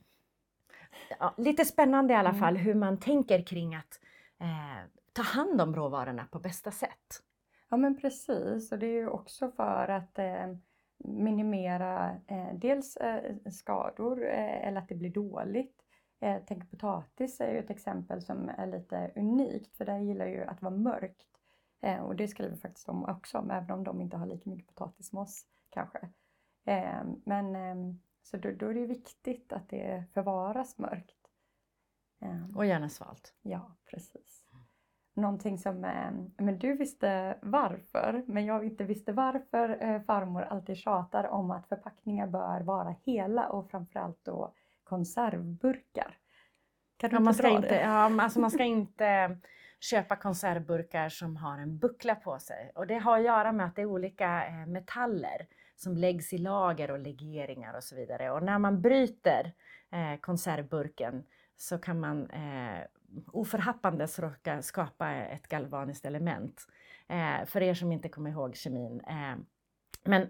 ja. 1.19 1.35
Lite 1.37 1.64
spännande 1.64 2.12
i 2.14 2.17
alla 2.17 2.29
Mm. 2.29 2.40
fall 2.40 2.57
hur 2.57 2.75
man 2.75 3.00
tänker 3.00 3.43
kring 3.47 3.75
att 3.75 4.00
eh, 4.40 4.88
ta 5.12 5.23
hand 5.23 5.61
om 5.61 5.75
råvarorna 5.76 6.26
på 6.31 6.38
bästa 6.38 6.71
sätt. 6.71 7.23
Ja 7.69 7.76
men 7.76 8.00
precis 8.00 8.73
och 8.73 8.79
det 8.79 8.87
är 8.87 9.00
ju 9.00 9.09
också 9.09 9.50
för 9.50 9.88
att 9.88 10.19
eh, 10.19 10.47
minimera 11.04 12.21
eh, 12.26 12.54
dels 12.54 12.97
eh, 12.97 13.37
skador 13.50 14.25
eh, 14.25 14.66
eller 14.69 14.80
att 14.80 14.88
det 14.88 14.95
blir 14.95 15.11
dåligt. 15.11 15.83
Eh, 16.21 16.37
tänk 16.47 16.71
potatis 16.71 17.40
är 17.40 17.52
ju 17.52 17.59
ett 17.59 17.71
exempel 17.71 18.23
som 18.23 18.49
är 18.49 18.66
lite 18.66 19.12
unikt 19.16 19.76
för 19.76 19.85
där 19.85 19.99
gillar 19.99 20.26
ju 20.26 20.45
att 20.45 20.62
vara 20.62 20.76
mörkt. 20.76 21.26
Eh, 21.83 22.00
och 22.00 22.16
det 22.16 22.28
skriver 22.28 22.57
faktiskt 22.57 22.87
de 22.87 23.04
också 23.04 23.38
om 23.38 23.50
även 23.50 23.71
om 23.71 23.85
de 23.85 24.00
inte 24.00 24.16
har 24.16 24.26
lika 24.26 24.50
mycket 24.50 24.66
potatis 24.66 25.09
som 25.09 25.19
oss 25.19 25.47
kanske. 25.71 25.99
Eh, 26.64 27.02
men 27.25 27.57
eh, 27.57 27.95
så 28.23 28.37
då, 28.37 28.50
då 28.50 28.66
är 28.66 28.75
det 28.75 28.87
viktigt 28.87 29.52
att 29.52 29.69
det 29.69 30.04
förvaras 30.14 30.78
mörkt. 30.78 31.16
Eh, 32.21 32.57
Och 32.57 32.66
gärna 32.66 32.88
svalt. 32.88 33.35
Ja, 33.42 33.76
precis. 33.85 34.20
Någonting 35.21 35.59
som 35.59 35.85
eh, 35.85 36.11
men 36.37 36.59
du 36.59 36.77
visste 36.77 37.39
varför, 37.43 38.23
men 38.27 38.45
jag 38.45 38.65
inte 38.65 38.85
visste 38.85 39.12
varför 39.12 39.79
eh, 39.83 40.00
farmor 40.00 40.43
alltid 40.43 40.77
tjatar 40.77 41.25
om 41.25 41.50
att 41.50 41.69
förpackningar 41.69 42.27
bör 42.27 42.61
vara 42.61 42.95
hela 43.05 43.49
och 43.49 43.71
framförallt 43.71 44.25
då 44.25 44.55
konservburkar. 44.85 46.17
Kan 46.97 47.11
du 47.11 47.17
Ja, 47.17 47.21
man, 47.21 47.35
ska 47.35 47.49
inte, 47.49 47.75
ja, 47.75 48.23
alltså 48.23 48.41
man 48.41 48.50
ska 48.50 48.65
inte 48.65 49.39
köpa 49.81 50.17
konservburkar 50.17 51.09
som 51.09 51.37
har 51.37 51.59
en 51.59 51.79
buckla 51.79 52.15
på 52.15 52.39
sig. 52.39 52.73
Och 52.75 52.87
det 52.87 52.99
har 52.99 53.19
att 53.19 53.25
göra 53.25 53.53
med 53.53 53.67
att 53.67 53.77
det 53.77 53.83
är 53.83 53.87
olika 53.87 54.47
eh, 54.47 54.67
metaller 54.67 55.47
som 55.77 55.97
läggs 55.97 56.33
i 56.33 56.39
lager 56.39 56.91
och 56.91 56.99
legeringar 56.99 57.77
och 57.77 57.85
så 57.85 57.97
vidare. 57.97 58.31
Och 58.31 58.43
när 58.43 58.59
man 58.59 58.83
bryter 58.83 59.53
konservburken 60.21 61.25
så 61.57 61.79
kan 61.79 62.00
man 62.00 62.31
oförhappandes 63.33 64.19
råka 64.19 64.62
skapa 64.62 65.11
ett 65.11 65.49
galvaniskt 65.49 66.05
element. 66.05 66.67
Eh, 67.09 67.47
för 67.47 67.62
er 67.62 67.75
som 67.75 67.93
inte 67.93 68.09
kommer 68.09 68.31
ihåg 68.31 68.57
kemin. 68.57 69.00
Eh, 69.00 69.37
men 70.05 70.29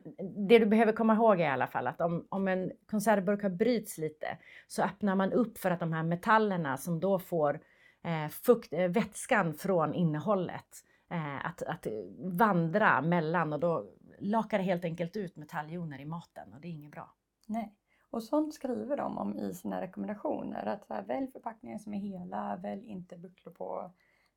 det 0.49 0.59
du 0.59 0.67
behöver 0.67 0.93
komma 0.93 1.15
ihåg 1.15 1.41
är 1.41 1.45
i 1.45 1.49
alla 1.49 1.67
fall 1.67 1.87
att 1.87 2.01
om, 2.01 2.27
om 2.29 2.49
en 2.49 2.73
konservburk 2.87 3.43
har 3.43 3.51
bryts 3.51 3.99
lite 3.99 4.39
så 4.67 4.83
öppnar 4.83 5.15
man 5.15 5.33
upp 5.33 5.59
för 5.59 5.71
att 5.71 5.81
de 5.81 5.93
här 5.93 6.03
metallerna 6.03 6.77
som 6.77 7.01
då 7.01 7.19
får 7.19 7.61
eh, 8.05 8.29
fukt, 8.29 8.73
eh, 8.73 8.89
vätskan 8.89 9.55
från 9.55 9.95
innehållet 9.95 10.85
eh, 11.11 11.47
att, 11.47 11.63
att 11.63 11.87
vandra 12.19 13.03
mellan 13.03 13.53
och 13.53 13.61
då 13.61 13.87
lakar 14.19 14.59
det 14.59 14.65
helt 14.65 14.85
enkelt 14.85 15.17
ut 15.17 15.37
metalljoner 15.37 16.01
i 16.01 16.05
maten 16.05 16.53
och 16.53 16.61
det 16.61 16.69
är 16.69 16.73
inget 16.73 16.93
bra. 16.93 17.15
Nej. 17.47 17.75
Och 18.11 18.23
sånt 18.23 18.55
skriver 18.55 18.97
de 18.97 19.19
om 19.19 19.39
i 19.39 19.55
sina 19.55 19.81
rekommendationer. 19.81 20.67
Att 20.67 20.87
så 20.87 20.95
här, 20.95 21.03
välj 21.03 21.33
förpackningar 21.33 21.79
som 21.79 21.95
är 21.95 21.99
hela, 21.99 22.57
välj 22.57 22.87
inte 22.87 23.17
bucklor 23.19 23.53
på 23.53 23.93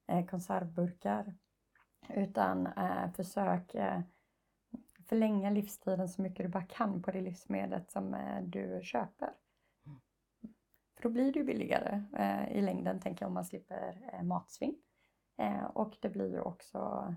eh, 0.08 0.26
konservburkar. 0.26 1.36
Utan 2.10 2.68
eh, 2.68 3.12
försök 3.12 3.76
eh, 3.76 4.02
förlänga 5.08 5.50
livstiden 5.50 6.10
så 6.10 6.22
mycket 6.22 6.46
du 6.46 6.50
bara 6.50 6.66
kan 6.66 7.02
på 7.02 7.12
det 7.12 7.22
livsmedlet 7.22 7.92
som 7.92 8.14
eh, 8.14 8.44
du 8.44 8.80
köper. 8.84 9.34
Mm. 9.86 10.00
För 10.96 11.04
då 11.04 11.10
blir 11.10 11.34
det 11.34 11.40
ju 11.40 11.46
billigare 11.46 12.04
eh, 12.18 12.58
i 12.58 12.62
längden, 12.62 13.00
tänker 13.00 13.24
jag, 13.24 13.28
om 13.28 13.34
man 13.34 13.46
slipper 13.46 14.24
matsvinn. 14.24 14.76
Och 15.74 15.98
det 16.00 16.10
blir 16.10 16.32
ju 16.32 16.40
också 16.40 17.14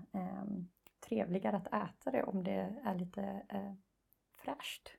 trevligare 0.99 1.57
att 1.57 1.67
äta 1.67 2.11
det 2.11 2.23
om 2.23 2.43
det 2.43 2.75
är 2.83 2.95
lite 2.95 3.41
fräscht. 4.35 4.96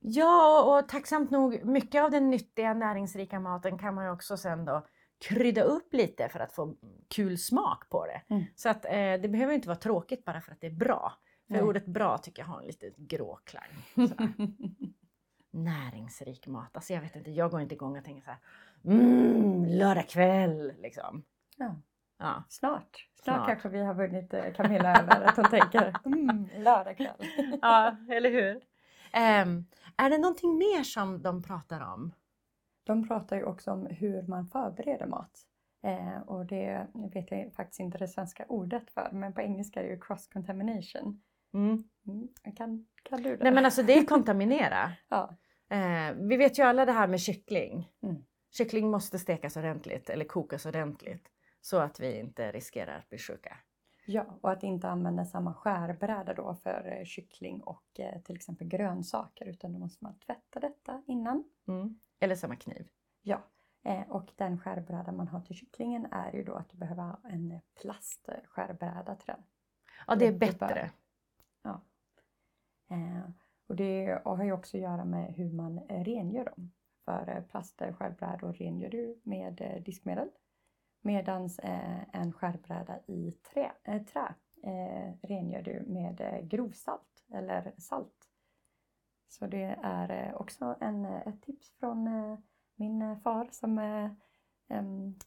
Ja, 0.00 0.62
och 0.62 0.88
tacksamt 0.88 1.30
nog, 1.30 1.64
mycket 1.64 2.04
av 2.04 2.10
den 2.10 2.30
nyttiga 2.30 2.74
näringsrika 2.74 3.40
maten 3.40 3.78
kan 3.78 3.94
man 3.94 4.04
ju 4.04 4.10
också 4.10 4.36
sen 4.36 4.64
då 4.64 4.86
krydda 5.28 5.62
upp 5.62 5.94
lite 5.94 6.28
för 6.28 6.40
att 6.40 6.52
få 6.52 6.74
kul 7.08 7.38
smak 7.38 7.88
på 7.88 8.06
det. 8.06 8.34
Mm. 8.34 8.44
Så 8.56 8.68
att 8.68 8.84
eh, 8.84 8.90
det 8.92 9.28
behöver 9.28 9.54
inte 9.54 9.68
vara 9.68 9.78
tråkigt 9.78 10.24
bara 10.24 10.40
för 10.40 10.52
att 10.52 10.60
det 10.60 10.66
är 10.66 10.70
bra. 10.70 11.12
För 11.46 11.54
Nej. 11.54 11.62
ordet 11.62 11.86
bra 11.86 12.18
tycker 12.18 12.42
jag 12.42 12.46
har 12.46 12.60
en 12.60 12.66
lite 12.66 12.90
grå 12.96 13.38
klang. 13.44 14.08
Näringsrik 15.50 16.46
mat, 16.46 16.76
alltså 16.76 16.92
jag 16.92 17.00
vet 17.00 17.16
inte, 17.16 17.30
jag 17.30 17.50
går 17.50 17.60
inte 17.60 17.74
igång 17.74 17.98
och 17.98 18.04
tänker 18.04 18.22
så 18.22 18.30
här, 18.30 18.38
mm, 18.84 19.64
lördag 19.64 20.08
kväll 20.08 20.72
liksom. 20.78 21.24
ja. 21.56 21.76
Ja. 22.18 22.44
Snart. 22.48 23.08
Snart, 23.22 23.36
Snart. 23.36 23.46
kanske 23.46 23.68
vi 23.68 23.80
har 23.84 23.94
vunnit 23.94 24.34
eh, 24.34 24.52
Camilla 24.52 25.00
över 25.00 25.24
att 25.24 25.36
hon 25.36 25.50
tänker 25.50 25.94
mm, 26.04 26.48
lördag 26.56 26.96
kväll. 26.96 27.58
ja, 27.62 27.96
eller 28.08 28.30
hur? 28.30 28.60
Ehm, 29.12 29.64
är 29.96 30.10
det 30.10 30.18
någonting 30.18 30.58
mer 30.58 30.82
som 30.82 31.22
de 31.22 31.42
pratar 31.42 31.80
om? 31.80 32.12
De 32.84 33.08
pratar 33.08 33.36
ju 33.36 33.44
också 33.44 33.70
om 33.70 33.86
hur 33.86 34.22
man 34.22 34.46
förbereder 34.46 35.06
mat. 35.06 35.44
Eh, 35.82 36.22
och 36.26 36.46
det 36.46 36.86
vet 37.14 37.30
jag 37.30 37.52
faktiskt 37.54 37.80
inte 37.80 37.98
det 37.98 38.08
svenska 38.08 38.44
ordet 38.48 38.90
för, 38.90 39.08
men 39.12 39.32
på 39.32 39.40
engelska 39.40 39.80
är 39.80 39.84
det 39.84 39.90
ju 39.90 40.00
cross 40.00 40.26
contamination. 40.26 41.22
Mm. 41.54 41.84
Mm. 42.06 42.28
Kan, 42.56 42.86
kan 43.02 43.22
du 43.22 43.36
det? 43.36 43.42
Nej 43.42 43.52
men 43.52 43.64
alltså 43.64 43.82
det 43.82 43.98
är 43.98 44.04
kontaminera. 44.06 44.92
ja. 45.08 45.36
Eh, 45.70 46.14
vi 46.14 46.36
vet 46.36 46.58
ju 46.58 46.62
alla 46.62 46.84
det 46.84 46.92
här 46.92 47.08
med 47.08 47.20
kyckling. 47.20 47.90
Mm. 48.02 48.16
Kyckling 48.50 48.90
måste 48.90 49.18
stekas 49.18 49.56
ordentligt 49.56 50.10
eller 50.10 50.24
kokas 50.24 50.66
ordentligt 50.66 51.28
så 51.60 51.76
att 51.76 52.00
vi 52.00 52.18
inte 52.18 52.52
riskerar 52.52 52.98
att 52.98 53.08
bli 53.08 53.18
sjuka. 53.18 53.56
Ja, 54.08 54.26
och 54.40 54.50
att 54.50 54.62
inte 54.62 54.88
använda 54.88 55.24
samma 55.24 55.54
skärbräda 55.54 56.34
då 56.34 56.54
för 56.54 56.96
eh, 56.98 57.04
kyckling 57.04 57.62
och 57.62 58.00
eh, 58.00 58.20
till 58.22 58.36
exempel 58.36 58.68
grönsaker, 58.68 59.46
utan 59.46 59.72
då 59.72 59.78
måste 59.78 60.04
man 60.04 60.18
tvätta 60.18 60.60
detta 60.60 61.02
innan. 61.06 61.44
Mm. 61.68 62.00
Eller 62.20 62.34
samma 62.34 62.56
kniv. 62.56 62.88
Ja, 63.22 63.42
eh, 63.82 64.10
och 64.10 64.30
den 64.36 64.58
skärbräda 64.58 65.12
man 65.12 65.28
har 65.28 65.40
till 65.40 65.56
kycklingen 65.56 66.06
är 66.10 66.32
ju 66.32 66.44
då 66.44 66.54
att 66.54 66.70
du 66.70 66.76
behöver 66.76 67.02
ha 67.02 67.20
en 67.24 67.60
plastskärbräda 67.80 69.14
till 69.14 69.26
den. 69.26 69.42
Ja 70.06 70.14
det 70.14 70.26
är 70.26 70.38
bättre. 70.38 70.90
Ja. 71.62 71.80
Eh, 72.90 73.30
och 73.66 73.76
det 73.76 74.20
har 74.24 74.44
ju 74.44 74.52
också 74.52 74.76
att 74.76 74.82
göra 74.82 75.04
med 75.04 75.34
hur 75.34 75.52
man 75.52 75.80
rengör 75.88 76.44
dem. 76.44 76.72
För 77.04 77.44
plastskärbrädor 77.48 78.52
rengör 78.52 78.90
du 78.90 79.20
med 79.22 79.82
diskmedel. 79.84 80.28
Medan 81.00 81.44
eh, 81.62 82.16
en 82.16 82.32
skärbräda 82.32 82.98
i 83.06 83.32
trä, 83.32 83.72
eh, 83.84 84.02
trä 84.02 84.34
eh, 84.62 85.12
rengör 85.22 85.62
du 85.62 85.84
med 85.86 86.40
grovsalt 86.50 87.24
eller 87.32 87.72
salt. 87.78 88.28
Så 89.28 89.46
det 89.46 89.78
är 89.82 90.34
också 90.34 90.76
en, 90.80 91.04
ett 91.04 91.42
tips 91.42 91.72
från 91.78 92.08
min 92.74 93.20
far 93.20 93.48
som 93.50 93.78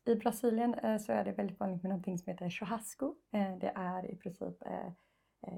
i 0.05 0.15
Brasilien 0.15 0.99
så 0.99 1.11
är 1.11 1.25
det 1.25 1.31
väldigt 1.31 1.59
vanligt 1.59 1.83
med 1.83 1.89
någonting 1.89 2.17
som 2.17 2.31
heter 2.31 2.49
churrasco. 2.49 3.15
Det 3.31 3.71
är 3.75 4.11
i 4.11 4.15
princip 4.15 4.63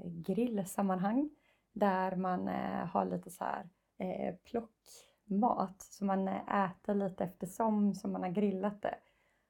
grillsammanhang 0.04 1.30
där 1.72 2.16
man 2.16 2.48
har 2.88 3.04
lite 3.04 3.30
så 3.30 3.44
här 3.44 3.68
plockmat 4.44 5.82
som 5.82 6.06
man 6.06 6.28
äter 6.28 6.94
lite 6.94 7.24
eftersom 7.24 7.94
som 7.94 8.12
man 8.12 8.22
har 8.22 8.30
grillat 8.30 8.82
det. 8.82 8.98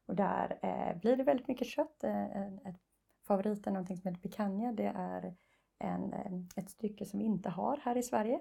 Och 0.07 0.17
där 0.17 0.59
eh, 0.63 0.97
blir 1.01 1.17
det 1.17 1.25
väldigt 1.25 1.49
mycket 1.49 1.67
kött. 1.67 2.05
Eh, 2.05 2.37
en, 2.37 2.59
ett 2.67 2.81
favorit 3.27 3.67
är 3.67 3.71
någonting 3.71 3.97
som 3.97 4.09
heter 4.09 4.29
picanha. 4.29 4.73
Det 4.73 4.93
är 4.97 5.35
en, 5.79 6.13
eh, 6.13 6.33
ett 6.57 6.71
stycke 6.71 7.05
som 7.05 7.19
vi 7.19 7.25
inte 7.25 7.51
har 7.51 7.77
här 7.77 7.97
i 7.97 8.03
Sverige. 8.03 8.41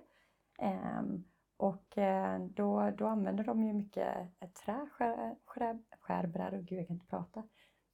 Ehm, 0.60 1.24
och 1.58 1.98
eh, 1.98 2.40
då, 2.40 2.92
då 2.98 3.08
använder 3.08 3.44
de 3.44 3.64
ju 3.64 3.74
mycket 3.74 4.18
eh, 4.40 4.50
trä, 4.50 4.88
skär, 4.92 5.36
skär, 5.46 5.80
skärbrädor, 6.00 6.58
gud 6.58 6.80
jag 6.80 6.88
kan 6.88 6.96
inte 6.96 7.08
prata. 7.08 7.44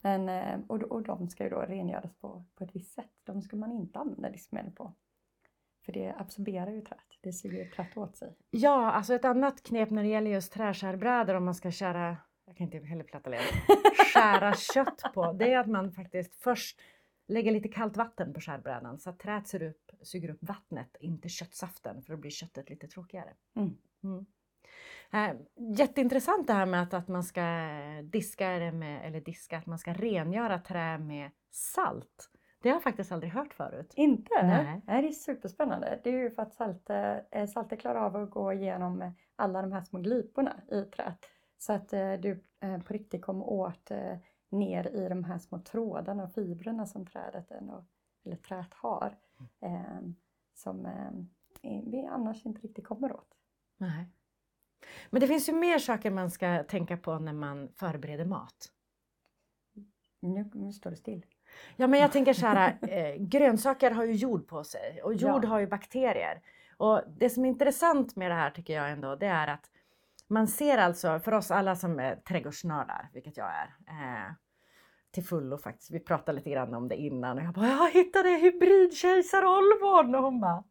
Men, 0.01 0.29
eh, 0.29 0.59
och, 0.67 0.81
och 0.81 1.03
de 1.03 1.29
ska 1.29 1.43
ju 1.43 1.49
då 1.49 1.59
rengöras 1.59 2.13
på, 2.13 2.45
på 2.55 2.63
ett 2.63 2.75
visst 2.75 2.93
sätt. 2.93 3.11
De 3.23 3.41
ska 3.41 3.55
man 3.55 3.71
inte 3.71 3.99
använda 3.99 4.29
diskmedel 4.29 4.71
på. 4.71 4.93
För 5.85 5.93
det 5.93 6.15
absorberar 6.17 6.71
ju 6.71 6.81
träet. 6.81 7.01
Det 7.21 7.33
suger 7.33 7.63
ju 7.63 7.69
träet 7.69 7.97
åt 7.97 8.15
sig. 8.15 8.35
Ja, 8.49 8.91
alltså 8.91 9.13
ett 9.13 9.25
annat 9.25 9.63
knep 9.63 9.89
när 9.89 10.03
det 10.03 10.09
gäller 10.09 10.31
just 10.31 10.53
träskärbrädor 10.53 11.35
om 11.35 11.45
man 11.45 11.55
ska 11.55 11.71
köra, 11.71 12.17
jag 12.49 12.57
kan 12.57 12.65
inte 12.65 12.87
heller 12.87 13.03
platta 13.03 13.29
led, 13.29 13.41
skära 14.13 14.53
kött 14.53 15.03
på, 15.13 15.33
det 15.33 15.53
är 15.53 15.59
att 15.59 15.67
man 15.67 15.91
faktiskt 15.91 16.35
först 16.35 16.79
lägger 17.27 17.51
lite 17.51 17.67
kallt 17.67 17.97
vatten 17.97 18.33
på 18.33 18.41
skärbrädan 18.41 18.99
så 18.99 19.09
att 19.09 19.19
träet 19.19 19.47
suger 19.47 19.69
upp, 19.69 19.91
suger 20.01 20.29
upp 20.29 20.37
vattnet, 20.41 20.97
inte 20.99 21.29
köttsaften, 21.29 22.01
för 22.01 22.13
då 22.13 22.17
blir 22.17 22.31
köttet 22.31 22.69
lite 22.69 22.87
tråkigare. 22.87 23.33
Mm. 23.55 23.77
Mm. 24.03 24.25
Eh, 25.11 25.41
jätteintressant 25.77 26.47
det 26.47 26.53
här 26.53 26.65
med 26.65 26.83
att, 26.83 26.93
att 26.93 27.07
man 27.07 27.23
ska 27.23 27.41
diska 28.03 28.49
det 28.49 28.71
med, 28.71 29.07
eller 29.07 29.21
diska, 29.21 29.57
att 29.57 29.65
man 29.65 29.79
ska 29.79 29.93
rengöra 29.93 30.59
trä 30.59 30.97
med 30.97 31.31
salt. 31.51 32.29
Det 32.61 32.69
har 32.69 32.75
jag 32.75 32.83
faktiskt 32.83 33.11
aldrig 33.11 33.31
hört 33.31 33.53
förut. 33.53 33.93
Inte? 33.95 34.43
Nej. 34.43 34.81
Nej, 34.87 35.01
det 35.01 35.07
är 35.07 35.11
superspännande. 35.11 35.99
Det 36.03 36.09
är 36.09 36.13
ju 36.13 36.31
för 36.31 36.41
att 36.41 36.53
saltet, 36.53 37.27
eh, 37.31 37.45
saltet 37.45 37.79
klarar 37.79 38.05
av 38.05 38.15
att 38.15 38.29
gå 38.29 38.53
igenom 38.53 39.13
alla 39.35 39.61
de 39.61 39.71
här 39.71 39.81
små 39.81 39.99
gliporna 39.99 40.61
i 40.71 40.81
träet. 40.81 41.25
Så 41.59 41.73
att 41.73 41.93
eh, 41.93 42.13
du 42.13 42.43
eh, 42.59 42.81
på 42.81 42.93
riktigt 42.93 43.21
kommer 43.21 43.49
åt 43.49 43.91
eh, 43.91 44.17
ner 44.49 44.87
i 44.87 45.09
de 45.09 45.23
här 45.23 45.37
små 45.37 45.59
trådarna 45.59 46.23
och 46.23 46.33
fibrerna 46.33 46.85
som 46.85 47.05
trädet 47.05 47.51
ändå, 47.51 47.85
eller 48.25 48.35
träet 48.35 48.73
har. 48.73 49.17
Eh, 49.61 49.99
som 50.53 50.85
eh, 50.85 51.11
vi 51.85 52.05
annars 52.11 52.45
inte 52.45 52.61
riktigt 52.61 52.87
kommer 52.87 53.13
åt. 53.13 53.37
Nej. 53.77 54.09
Men 55.09 55.21
det 55.21 55.27
finns 55.27 55.49
ju 55.49 55.53
mer 55.53 55.79
saker 55.79 56.11
man 56.11 56.31
ska 56.31 56.63
tänka 56.63 56.97
på 56.97 57.19
när 57.19 57.33
man 57.33 57.69
förbereder 57.75 58.25
mat. 58.25 58.71
Nu, 60.21 60.49
nu 60.53 60.73
står 60.73 60.89
det 60.89 60.95
still. 60.95 61.25
Ja 61.75 61.87
men 61.87 61.99
jag 61.99 62.11
tänker 62.11 62.33
så 62.33 62.45
här, 62.45 62.77
eh, 62.89 63.15
grönsaker 63.15 63.91
har 63.91 64.03
ju 64.03 64.13
jord 64.13 64.47
på 64.47 64.63
sig 64.63 65.01
och 65.03 65.13
jord 65.13 65.43
Ja. 65.43 65.49
har 65.49 65.59
ju 65.59 65.67
bakterier. 65.67 66.41
Och 66.77 67.01
det 67.17 67.29
som 67.29 67.45
är 67.45 67.49
intressant 67.49 68.15
med 68.15 68.31
det 68.31 68.35
här 68.35 68.51
tycker 68.51 68.73
jag 68.73 68.91
ändå, 68.91 69.15
det 69.15 69.25
är 69.27 69.47
att 69.47 69.71
man 70.29 70.47
ser 70.47 70.77
alltså, 70.77 71.19
för 71.19 71.31
oss 71.33 71.51
alla 71.51 71.75
som 71.75 71.99
är 71.99 72.15
trädgårdsnördar, 72.15 73.09
vilket 73.13 73.37
jag 73.37 73.47
är, 73.47 73.67
eh, 73.87 74.31
till 75.11 75.23
fullo 75.23 75.57
faktiskt. 75.57 75.91
Vi 75.91 75.99
pratade 75.99 76.35
lite 76.37 76.49
grann 76.49 76.73
om 76.73 76.87
det 76.87 76.95
innan 76.95 77.37
och 77.37 77.43
jag 77.43 77.53
bara, 77.53 77.67
jag 77.67 77.91
hittade 77.91 78.29
hybridkejsarolvon 78.29 80.15
och 80.15 80.23
hon 80.23 80.39
bara, 80.39 80.63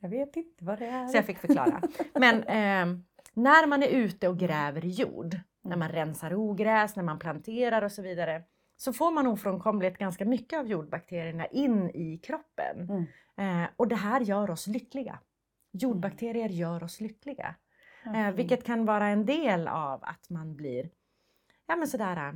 Jag 0.00 0.08
vet 0.08 0.36
inte 0.36 0.64
vad 0.64 0.78
det 0.78 0.86
är. 0.86 1.06
så 1.06 1.16
jag 1.16 1.26
fick 1.26 1.38
förklara. 1.38 1.80
Men 2.14 2.36
eh, 2.42 2.98
när 3.34 3.66
man 3.66 3.82
är 3.82 3.88
ute 3.88 4.28
och 4.28 4.38
gräver 4.38 4.84
i 4.84 4.88
jord, 4.90 5.34
när 5.62 5.68
Mm. 5.74 5.78
man 5.78 5.88
rensar 5.88 6.34
ogräs, 6.34 6.96
när 6.96 7.02
man 7.02 7.18
planterar 7.18 7.82
och 7.82 7.92
så 7.92 8.02
vidare, 8.02 8.42
så 8.76 8.92
får 8.92 9.10
man 9.10 9.26
ofrånkomligt 9.26 9.98
ganska 9.98 10.24
mycket 10.24 10.58
av 10.58 10.66
jordbakterierna 10.66 11.46
in 11.46 11.90
i 11.90 12.18
kroppen. 12.18 13.06
Mm. 13.36 13.62
Eh, 13.64 13.68
och 13.76 13.88
det 13.88 13.96
här 13.96 14.20
gör 14.20 14.50
oss 14.50 14.66
lyckliga. 14.66 15.18
Jordbakterier 15.72 16.48
gör 16.48 16.82
oss 16.82 17.00
lyckliga. 17.00 17.54
Eh, 18.06 18.30
vilket 18.30 18.64
kan 18.64 18.84
vara 18.84 19.06
en 19.06 19.26
del 19.26 19.68
av 19.68 20.04
att 20.04 20.30
man 20.30 20.56
blir 20.56 20.90
ja, 21.66 21.76
men 21.76 21.88
sådär, 21.88 22.16
eh, 22.16 22.34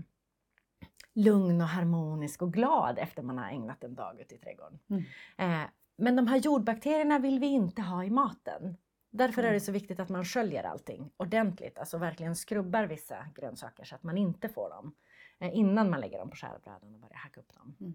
lugn 1.15 1.61
och 1.61 1.67
harmonisk 1.69 2.43
och 2.43 2.53
glad 2.53 2.99
efter 2.99 3.23
man 3.23 3.39
har 3.39 3.51
ägnat 3.51 3.85
en 3.85 3.95
dag 3.95 4.21
ute 4.21 4.35
i 4.35 4.39
trädgården. 4.39 4.79
Mm. 4.91 5.03
Eh, 5.39 5.69
men 5.97 6.17
de 6.17 6.27
här 6.27 6.37
jordbakterierna 6.37 7.19
vill 7.19 7.39
vi 7.39 7.47
inte 7.47 7.83
ha 7.83 8.05
i 8.05 8.11
maten. 8.11 8.77
Därför 9.11 9.43
är 9.43 9.47
Mm. 9.47 9.55
det 9.55 9.61
så 9.61 9.73
viktigt 9.73 10.01
att 10.01 10.09
man 10.09 10.25
sköljer 10.25 10.65
allting 10.65 11.11
ordentligt, 11.17 11.79
alltså 11.79 11.99
verkligen 11.99 12.37
skrubbar 12.37 12.85
vissa 12.87 13.27
grönsaker 13.35 13.85
så 13.85 13.95
att 13.95 14.03
man 14.03 14.19
inte 14.19 14.49
får 14.49 14.71
dem 14.71 14.95
innan 15.41 15.91
man 15.91 16.01
lägger 16.01 16.19
dem 16.19 16.31
på 16.31 16.37
skärbrädan 16.37 16.95
och 16.95 17.01
börjar 17.01 17.17
hacka 17.17 17.41
upp 17.41 17.55
dem. 17.55 17.75
Jag 17.79 17.95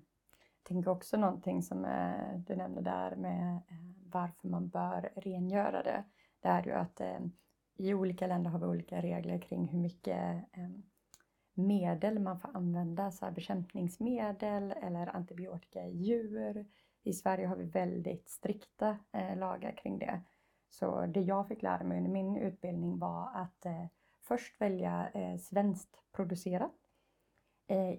tänker 0.63 0.91
också 0.91 1.17
någonting 1.17 1.63
som 1.63 1.81
du 2.47 2.55
nämnde 2.55 2.81
där 2.81 3.15
med 3.15 3.62
varför 4.12 4.47
man 4.47 4.67
bör 4.69 5.09
rengöra 5.15 5.83
det. 5.83 6.03
Det 6.39 6.47
är 6.47 6.63
ju 6.63 6.71
att 6.71 7.01
i 7.77 7.93
olika 7.93 8.27
länder 8.27 8.51
har 8.51 8.60
vi 8.60 8.65
olika 8.65 9.01
regler 9.01 9.39
kring 9.39 9.67
hur 9.67 9.79
mycket 9.79 10.36
eh, 10.51 10.69
medel 11.53 12.19
man 12.19 12.39
får 12.39 12.57
använda, 12.57 13.12
så 13.12 13.25
här 13.25 13.31
bekämpningsmedel 13.31 14.72
eller 14.72 15.15
antibiotika 15.15 15.86
i 15.86 15.98
djur. 15.98 16.65
I 17.03 17.13
Sverige 17.13 17.48
har 17.48 17.55
vi 17.55 17.65
väldigt 17.65 18.29
strikta 18.29 18.98
eh, 19.12 19.38
lagar 19.38 19.72
kring 19.72 20.00
det. 20.00 20.22
Så 20.69 21.05
det 21.05 21.22
jag 21.22 21.48
fick 21.48 21.62
lära 21.62 21.84
mig 21.84 21.98
under 21.98 22.12
min 22.12 22.38
utbildning 22.38 23.00
var 23.00 23.31
att 23.36 23.65
eh, 23.65 23.86
först 24.22 24.62
välja 24.62 25.10
eh, 25.13 25.38
svenskt 25.38 26.01
producerat. 26.12 26.74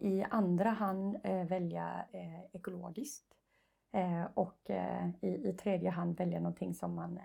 I 0.01 0.25
andra 0.31 0.71
hand 0.71 1.17
välja 1.25 2.05
ekologiskt. 2.53 3.35
Och 4.35 4.71
i, 5.21 5.53
tredje 5.53 5.91
hand 5.91 6.19
välja 6.19 6.41
någonting 6.41 6.75
som 6.75 6.95
man 6.95 7.21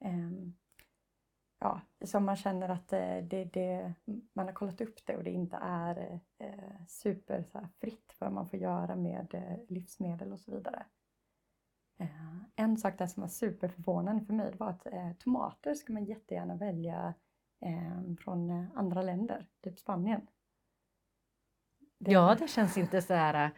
ehm, 0.00 0.54
ja, 1.62 1.80
som 2.04 2.24
man 2.24 2.36
känner 2.36 2.68
att 2.68 2.88
det, 2.88 3.50
det, 3.52 3.94
man 4.32 4.46
har 4.46 4.52
kollat 4.52 4.80
upp 4.80 5.06
det 5.06 5.16
och 5.16 5.24
det 5.24 5.30
inte 5.30 5.56
är 5.62 6.20
eh, 6.38 6.86
super 6.88 7.42
så 7.42 7.58
här, 7.58 7.68
fritt 7.80 8.14
vad 8.18 8.32
man 8.32 8.48
får 8.48 8.58
göra 8.58 8.96
med 8.96 9.34
eh, 9.34 9.58
livsmedel 9.68 10.32
och 10.32 10.40
så 10.40 10.50
vidare. 10.50 10.86
Eh, 11.98 12.36
en 12.56 12.76
sak 12.76 12.98
där 12.98 13.06
som 13.06 13.20
var 13.20 13.28
superförvånande 13.28 14.24
för 14.24 14.32
mig 14.32 14.54
var 14.56 14.68
att 14.68 14.86
eh, 14.86 15.12
tomater 15.12 15.74
ska 15.74 15.92
man 15.92 16.04
jättegärna 16.04 16.56
välja 16.56 17.14
eh, 17.60 18.14
från 18.20 18.50
eh, 18.50 18.64
andra 18.74 19.02
länder, 19.02 19.46
typ 19.60 19.78
Spanien. 19.78 20.26
Det... 21.98 22.12
Ja, 22.12 22.36
det 22.38 22.48
känns 22.48 22.76
inte 22.76 23.02
så 23.02 23.14
här 23.14 23.50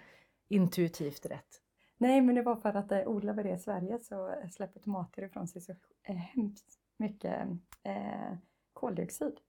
intuitivt 0.49 1.27
rätt. 1.27 1.61
Nej, 1.97 2.21
men 2.21 2.35
det 2.35 2.43
var 2.43 2.57
för 2.57 2.75
att 2.75 2.93
eh, 2.93 3.09
odlar 3.09 3.35
vi 3.35 3.43
det 3.43 3.55
i 3.55 3.59
Sverige 3.59 3.99
så 3.99 4.35
släpper 4.53 4.81
tomater 4.81 5.23
ifrån 5.23 5.49
sig 5.49 5.63
så 5.63 5.75
hemskt 6.03 6.84
mycket 6.97 7.49
eh, 7.83 8.37
koldioxid. 8.73 9.41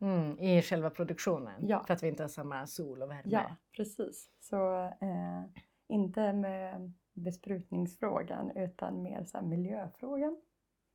Mm, 0.00 0.38
I 0.38 0.62
själva 0.62 0.90
produktionen? 0.90 1.68
Ja. 1.68 1.84
För 1.86 1.94
att 1.94 2.02
vi 2.02 2.08
inte 2.08 2.22
har 2.22 2.28
samma 2.28 2.66
sol 2.66 3.02
och 3.02 3.10
värme? 3.10 3.22
Ja, 3.24 3.56
precis. 3.76 4.30
Så 4.40 4.84
eh, 4.84 5.44
inte 5.88 6.32
med 6.32 6.92
besprutningsfrågan 7.12 8.50
utan 8.56 9.02
mer 9.02 9.24
så 9.24 9.42
miljöfrågan. 9.42 10.40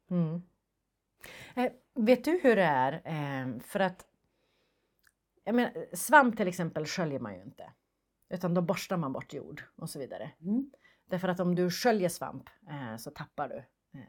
Mm. 0.10 0.42
Eh, 1.56 1.72
vet 1.94 2.24
du 2.24 2.40
hur 2.44 2.56
det 2.56 2.64
är? 2.64 2.94
Eh, 2.94 3.60
för 3.60 3.80
att 3.80 4.08
jag 5.44 5.56
menar, 5.56 5.96
svamp 5.96 6.38
till 6.38 6.48
exempel 6.48 6.86
sköljer 6.86 7.20
man 7.20 7.36
ju 7.36 7.42
inte. 7.42 7.72
Utan 8.30 8.54
då 8.54 8.62
borstar 8.62 8.98
man 8.98 9.14
bort 9.14 9.34
jord 9.34 9.64
och 9.76 9.90
så 9.90 10.00
vidare. 10.00 10.32
Mm. 10.42 10.72
Därför 11.06 11.28
att 11.28 11.40
om 11.40 11.56
du 11.56 11.72
sköljer 11.72 12.10
svamp 12.10 12.50
eh, 12.70 12.98
så 12.98 13.12
tappar 13.12 13.50
du 13.50 13.58
eh, 14.00 14.06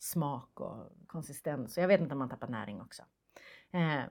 smak 0.00 0.60
och 0.60 0.92
konsistens. 1.06 1.76
Och 1.76 1.82
jag 1.82 1.88
vet 1.88 2.00
inte 2.00 2.12
om 2.12 2.18
man 2.18 2.28
tappar 2.28 2.48
näring 2.48 2.80
också. 2.80 3.02
Eh, 3.70 4.02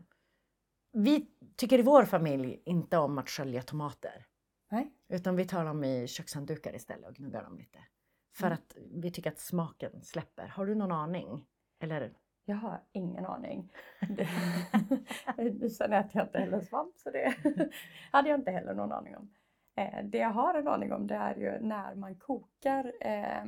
vi 0.92 1.32
tycker 1.56 1.80
i 1.80 1.82
vår 1.82 2.06
familj 2.06 2.62
inte 2.66 2.98
om 2.98 3.18
att 3.18 3.30
skölja 3.30 3.62
tomater. 3.62 4.26
Nej. 4.72 4.94
Utan 5.08 5.36
vi 5.36 5.46
tar 5.46 5.66
dem 5.66 5.84
i 5.84 6.08
kökshanddukar 6.08 6.76
istället 6.76 7.10
och 7.10 7.16
gnuggar 7.16 7.44
dem 7.44 7.58
lite. 7.58 7.80
För 8.34 8.48
mm. 8.48 8.54
att 8.54 8.76
vi 8.92 9.12
tycker 9.12 9.32
att 9.32 9.40
smaken 9.40 10.04
släpper. 10.04 10.48
Har 10.48 10.66
du 10.66 10.76
någon 10.76 10.92
aning? 10.92 11.46
Eller? 11.80 12.14
Jag 12.46 12.56
har 12.56 12.82
ingen 12.92 13.26
aning. 13.26 13.72
Sen 15.78 15.94
äter 15.94 16.12
jag 16.14 16.26
inte 16.26 16.40
heller 16.40 16.62
svamp 16.62 16.98
så 16.98 17.12
det 17.12 17.36
hade 18.12 18.30
jag 18.30 18.40
inte 18.40 18.52
heller 18.52 18.74
någon 18.74 18.92
aning 18.92 19.18
om. 19.18 19.34
Eh, 19.76 20.04
det 20.04 20.18
jag 20.18 20.30
har 20.30 20.54
en 20.54 20.68
aning 20.68 20.94
om 20.94 21.08
det 21.08 21.16
är 21.16 21.36
ju 21.36 21.60
när 21.60 21.96
man 21.96 22.16
kokar 22.16 22.94
eh, 23.02 23.46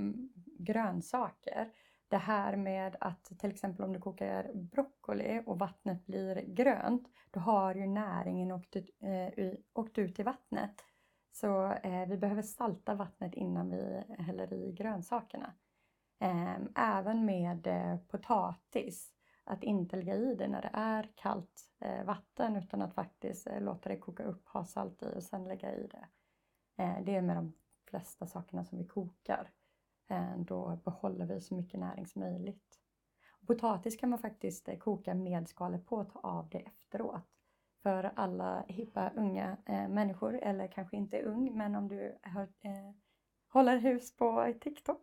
grönsaker 0.57 1.71
det 2.11 2.17
här 2.17 2.55
med 2.55 2.95
att 2.99 3.39
till 3.39 3.51
exempel 3.51 3.85
om 3.85 3.93
du 3.93 3.99
kokar 3.99 4.51
broccoli 4.53 5.43
och 5.45 5.59
vattnet 5.59 6.05
blir 6.05 6.45
grönt, 6.47 7.07
då 7.31 7.39
har 7.39 7.75
ju 7.75 7.87
näringen 7.87 8.51
åkt 8.51 8.75
ut, 8.75 8.89
eh, 8.99 9.53
åkt 9.73 9.97
ut 9.97 10.19
i 10.19 10.23
vattnet. 10.23 10.85
Så 11.31 11.71
eh, 11.71 12.07
vi 12.07 12.17
behöver 12.17 12.41
salta 12.41 12.95
vattnet 12.95 13.33
innan 13.33 13.69
vi 13.69 14.03
häller 14.19 14.53
i 14.53 14.71
grönsakerna. 14.71 15.53
Eh, 16.19 16.55
även 16.75 17.25
med 17.25 17.67
eh, 17.67 17.97
potatis, 17.97 19.13
att 19.43 19.63
inte 19.63 19.95
lägga 19.95 20.15
i 20.15 20.35
det 20.35 20.47
när 20.47 20.61
det 20.61 20.71
är 20.73 21.09
kallt 21.15 21.61
eh, 21.79 22.03
vatten 22.03 22.55
utan 22.55 22.81
att 22.81 22.93
faktiskt 22.93 23.47
eh, 23.47 23.61
låta 23.61 23.89
det 23.89 23.97
koka 23.97 24.23
upp, 24.23 24.47
ha 24.47 24.65
salt 24.65 25.03
i 25.03 25.13
och 25.17 25.23
sen 25.23 25.47
lägga 25.47 25.75
i 25.75 25.87
det. 25.87 26.07
Eh, 26.83 27.03
det 27.03 27.15
är 27.15 27.21
med 27.21 27.35
de 27.35 27.53
flesta 27.89 28.27
sakerna 28.27 28.65
som 28.65 28.77
vi 28.77 28.85
kokar. 28.85 29.51
Eh, 30.11 30.37
då 30.37 30.79
behåller 30.85 31.25
vi 31.25 31.41
så 31.41 31.55
mycket 31.55 31.79
näring 31.79 32.07
som 32.07 32.21
möjligt. 32.21 32.79
Potatis 33.47 33.95
kan 33.95 34.09
man 34.09 34.19
faktiskt 34.19 34.69
eh, 34.69 34.77
koka 34.77 35.13
med 35.13 35.47
skalet 35.47 35.85
på 35.85 35.95
och 35.95 36.09
ta 36.09 36.19
av 36.19 36.49
det 36.49 36.59
efteråt. 36.59 37.27
För 37.83 38.11
alla 38.15 38.65
hippa 38.67 39.09
unga 39.09 39.57
eh, 39.65 39.87
människor, 39.87 40.39
eller 40.39 40.67
kanske 40.67 40.97
inte 40.97 41.21
ung, 41.21 41.57
men 41.57 41.75
om 41.75 41.87
du 41.87 42.17
har, 42.23 42.41
eh, 42.41 42.91
håller 43.49 43.77
hus 43.77 44.15
på 44.15 44.53
TikTok 44.61 45.01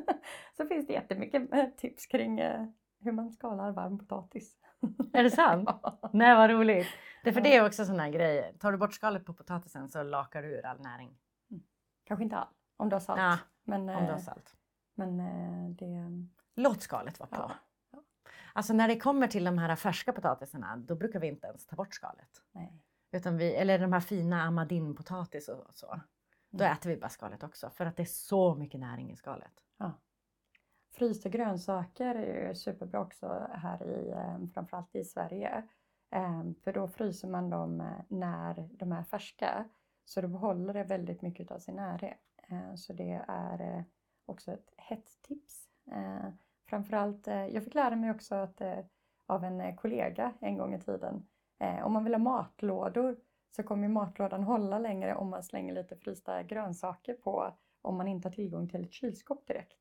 så 0.56 0.66
finns 0.66 0.86
det 0.86 0.92
jättemycket 0.92 1.52
eh, 1.52 1.66
tips 1.76 2.06
kring 2.06 2.40
eh, 2.40 2.66
hur 3.00 3.12
man 3.12 3.30
skalar 3.30 3.72
varm 3.72 3.98
potatis. 3.98 4.56
Är 5.12 5.22
det 5.22 5.30
sant? 5.30 5.70
Nej 6.12 6.36
vad 6.36 6.50
roligt! 6.50 6.86
Det, 7.24 7.32
för 7.32 7.40
det 7.40 7.56
är 7.56 7.66
också 7.66 7.84
sån 7.84 8.00
här 8.00 8.10
grej, 8.10 8.56
tar 8.58 8.72
du 8.72 8.78
bort 8.78 8.94
skalet 8.94 9.24
på 9.24 9.34
potatisen 9.34 9.88
så 9.88 10.02
lakar 10.02 10.42
du 10.42 10.48
ur 10.48 10.66
all 10.66 10.80
näring. 10.80 11.18
Mm. 11.50 11.62
Kanske 12.04 12.24
inte 12.24 12.36
all, 12.36 12.48
om 12.76 12.88
du 12.88 12.94
har 12.94 13.00
salt. 13.00 13.20
Ja. 13.20 13.38
Men, 13.70 13.88
om 13.88 14.06
du 14.06 14.12
har 14.12 14.18
salt. 14.18 14.56
Men 14.94 15.20
eh, 15.20 15.70
det... 15.70 16.26
Låt 16.54 16.82
skalet 16.82 17.18
vara 17.20 17.30
på. 17.30 17.36
Ja. 17.36 18.02
Alltså 18.52 18.72
när 18.72 18.88
det 18.88 19.00
kommer 19.00 19.26
till 19.26 19.44
de 19.44 19.58
här 19.58 19.76
färska 19.76 20.12
potatisarna, 20.12 20.76
då 20.76 20.94
brukar 20.94 21.20
vi 21.20 21.26
inte 21.26 21.46
ens 21.46 21.66
ta 21.66 21.76
bort 21.76 21.94
skalet. 21.94 22.42
Nej. 22.52 22.82
Utan 23.12 23.36
vi, 23.36 23.54
eller 23.54 23.78
de 23.78 23.92
här 23.92 24.00
fina 24.00 24.42
amadinpotatis 24.42 25.48
och 25.48 25.74
så. 25.74 26.00
Då 26.50 26.64
mm. 26.64 26.76
äter 26.76 26.90
vi 26.90 26.96
bara 26.96 27.08
skalet 27.08 27.42
också 27.42 27.70
för 27.70 27.86
att 27.86 27.96
det 27.96 28.02
är 28.02 28.04
så 28.04 28.54
mycket 28.54 28.80
näring 28.80 29.10
i 29.10 29.16
skalet. 29.16 29.64
Ja. 29.76 29.92
Frysta 30.92 31.28
grönsaker 31.28 32.14
är 32.14 32.48
ju 32.48 32.54
superbra 32.54 33.00
också 33.00 33.48
här 33.52 33.84
i, 33.84 34.10
eh, 34.10 34.52
framförallt 34.54 34.94
i 34.94 35.04
Sverige. 35.04 35.68
Ehm, 36.10 36.54
för 36.54 36.72
då 36.72 36.88
fryser 36.88 37.28
man 37.28 37.50
dem 37.50 37.80
eh, 37.80 37.86
när 38.08 38.68
de 38.72 38.92
är 38.92 39.02
färska. 39.02 39.68
Så 40.04 40.20
då 40.20 40.28
behåller 40.28 40.74
det 40.74 40.84
väldigt 40.84 41.22
mycket 41.22 41.50
av 41.50 41.58
sin 41.58 41.76
närhet. 41.76 42.18
Eh, 42.50 42.74
så 42.74 42.92
det 42.92 43.24
är 43.28 43.60
eh, 43.60 43.82
också 44.26 44.52
ett 44.52 44.74
hett 44.76 45.22
tips. 45.22 45.68
Eh, 45.92 46.30
framförallt, 46.68 47.26
jag 47.26 47.64
fick 47.64 47.74
lära 47.74 47.96
mig 47.96 48.10
också 48.10 48.34
att, 48.34 48.62
av 49.26 49.44
en 49.44 49.76
kollega 49.76 50.34
en 50.40 50.58
gång 50.58 50.74
i 50.74 50.80
tiden, 50.80 51.26
om 51.82 51.92
man 51.92 52.04
vill 52.04 52.14
ha 52.14 52.18
matlådor 52.18 53.16
så 53.50 53.62
kommer 53.62 53.88
matlådan 53.88 54.42
hålla 54.42 54.78
längre 54.78 55.14
om 55.14 55.30
man 55.30 55.42
slänger 55.42 55.74
lite 55.74 55.96
frysta 55.96 56.42
grönsaker 56.42 57.14
på 57.14 57.54
om 57.82 57.96
man 57.96 58.08
inte 58.08 58.28
har 58.28 58.32
tillgång 58.32 58.68
till 58.68 58.84
ett 58.84 58.92
kylskåp 58.92 59.46
direkt. 59.46 59.78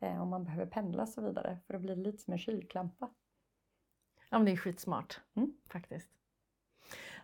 Om 0.00 0.28
man 0.28 0.44
behöver 0.44 0.66
pendla 0.66 1.02
och 1.02 1.08
så 1.08 1.20
vidare 1.20 1.58
för 1.66 1.74
då 1.74 1.80
blir 1.80 1.96
det 1.96 2.02
lite 2.02 2.18
som 2.18 2.32
en 2.32 2.38
kylklampa. 2.38 3.10
Ja 4.30 4.38
men 4.38 4.44
det 4.44 4.52
är 4.52 4.56
skitsmart 4.56 5.20
mm. 5.34 5.52
faktiskt. 5.68 6.10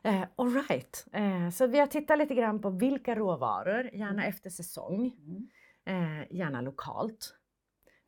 Eh, 0.02 0.24
Alright, 0.36 1.06
eh, 1.12 1.50
så 1.50 1.66
vi 1.66 1.78
har 1.78 1.86
tittat 1.86 2.18
lite 2.18 2.34
grann 2.34 2.60
på 2.60 2.70
vilka 2.70 3.14
råvaror, 3.14 3.90
gärna 3.92 4.22
mm. 4.22 4.28
efter 4.28 4.50
säsong, 4.50 5.12
mm. 5.26 6.20
eh, 6.20 6.26
gärna 6.30 6.60
lokalt. 6.60 7.34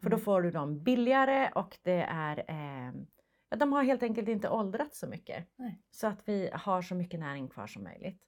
För 0.03 0.11
då 0.11 0.16
mm. 0.16 0.24
får 0.24 0.42
du 0.42 0.50
dem 0.50 0.83
billigare 0.83 1.50
och 1.55 1.79
det 1.83 2.03
är 2.03 2.44
eh, 2.48 2.92
de 3.57 3.72
har 3.72 3.83
helt 3.83 4.03
enkelt 4.03 4.29
inte 4.29 4.48
åldrats 4.48 4.98
så 4.98 5.07
mycket. 5.07 5.46
Nej. 5.57 5.83
Så 5.90 6.07
att 6.07 6.29
vi 6.29 6.50
har 6.53 6.83
så 6.83 6.94
mycket 6.94 7.20
näring 7.20 7.48
kvar 7.48 7.66
som 7.66 7.83
möjligt. 7.83 8.22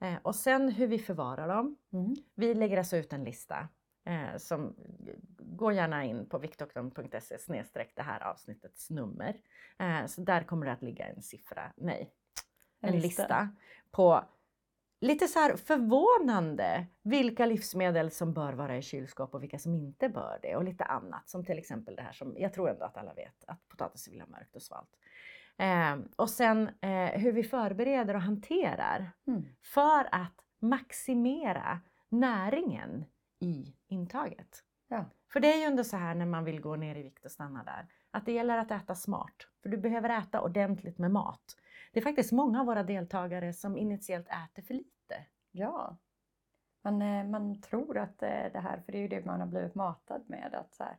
Eh, 0.00 0.14
och 0.22 0.34
sen 0.34 0.68
hur 0.68 0.86
vi 0.86 0.98
förvarar 0.98 1.48
dem. 1.48 1.76
Mm. 1.92 2.16
Vi 2.34 2.54
lägger 2.54 2.78
alltså 2.78 2.96
ut 2.96 3.12
en 3.12 3.24
lista 3.24 3.68
eh, 4.06 4.36
som 4.36 4.74
gå 5.38 5.72
gärna 5.72 6.04
in 6.04 6.28
på 6.28 6.38
viktdoktorn.se 6.38 7.38
snedstreck 7.38 7.92
det 7.96 8.02
här 8.02 8.20
avsnittets 8.20 8.90
nummer. 8.90 9.36
Eh, 9.78 10.06
så 10.06 10.20
där 10.20 10.42
kommer 10.42 10.66
det 10.66 10.72
att 10.72 10.82
ligga 10.82 11.06
en 11.06 11.22
siffra, 11.22 11.72
nej, 11.76 12.12
en, 12.80 12.94
en 12.94 13.00
lista. 13.00 13.22
lista 13.22 13.48
på 13.90 14.24
lite 15.00 15.28
så 15.28 15.56
förvånande 15.56 16.86
vilka 17.02 17.46
livsmedel 17.46 18.10
som 18.10 18.32
bör 18.32 18.52
vara 18.52 18.76
i 18.76 18.82
kylskåp 18.82 19.34
och 19.34 19.42
vilka 19.42 19.58
som 19.58 19.74
inte 19.74 20.08
bör 20.08 20.38
det 20.42 20.56
och 20.56 20.64
lite 20.64 20.84
annat 20.84 21.28
som 21.28 21.44
till 21.44 21.58
exempel 21.58 21.96
det 21.96 22.02
här 22.02 22.12
som 22.12 22.34
jag 22.38 22.52
tror 22.52 22.70
ändå 22.70 22.84
att 22.84 22.96
alla 22.96 23.14
vet 23.14 23.44
att 23.46 23.68
potatis 23.68 24.08
vill 24.08 24.20
ha 24.20 24.28
mörkt 24.28 24.56
och 24.56 24.62
svalt. 24.62 24.96
Eh, 25.56 25.96
och 26.16 26.30
sen 26.30 26.68
eh, 26.80 27.20
hur 27.20 27.32
vi 27.32 27.44
förbereder 27.44 28.14
och 28.14 28.22
hanterar 28.22 29.10
mm. 29.26 29.44
för 29.62 30.14
att 30.14 30.44
maximera 30.60 31.80
näringen 32.08 33.04
i 33.40 33.74
intaget. 33.88 34.64
Ja. 34.88 35.04
För 35.32 35.40
det 35.40 35.52
är 35.52 35.58
ju 35.58 35.64
ändå 35.64 35.84
så 35.84 35.96
här 35.96 36.14
när 36.14 36.26
man 36.26 36.44
vill 36.44 36.60
gå 36.60 36.76
ner 36.76 36.96
i 36.96 37.02
vikt 37.02 37.24
och 37.24 37.30
stanna 37.30 37.64
där, 37.64 37.86
att 38.10 38.26
det 38.26 38.32
gäller 38.32 38.58
att 38.58 38.70
äta 38.70 38.94
smart. 38.94 39.48
För 39.62 39.68
du 39.68 39.76
behöver 39.76 40.10
äta 40.10 40.40
ordentligt 40.40 40.98
med 40.98 41.10
mat. 41.10 41.56
Det 41.92 42.00
är 42.00 42.04
faktiskt 42.04 42.32
många 42.32 42.60
av 42.60 42.66
våra 42.66 42.82
deltagare 42.82 43.52
som 43.52 43.76
initiellt 43.76 44.28
äter 44.28 44.62
för 44.62 44.74
lite. 44.74 45.26
Ja. 45.50 45.96
Man, 46.82 47.02
eh, 47.02 47.24
man 47.24 47.60
tror 47.60 47.98
att 47.98 48.22
eh, 48.22 48.52
det 48.52 48.60
här, 48.60 48.80
för 48.80 48.92
det 48.92 48.98
är 48.98 49.02
ju 49.02 49.08
det 49.08 49.24
man 49.24 49.40
har 49.40 49.46
blivit 49.46 49.74
matad 49.74 50.22
med, 50.26 50.54
att 50.54 50.74
så 50.74 50.84
här, 50.84 50.96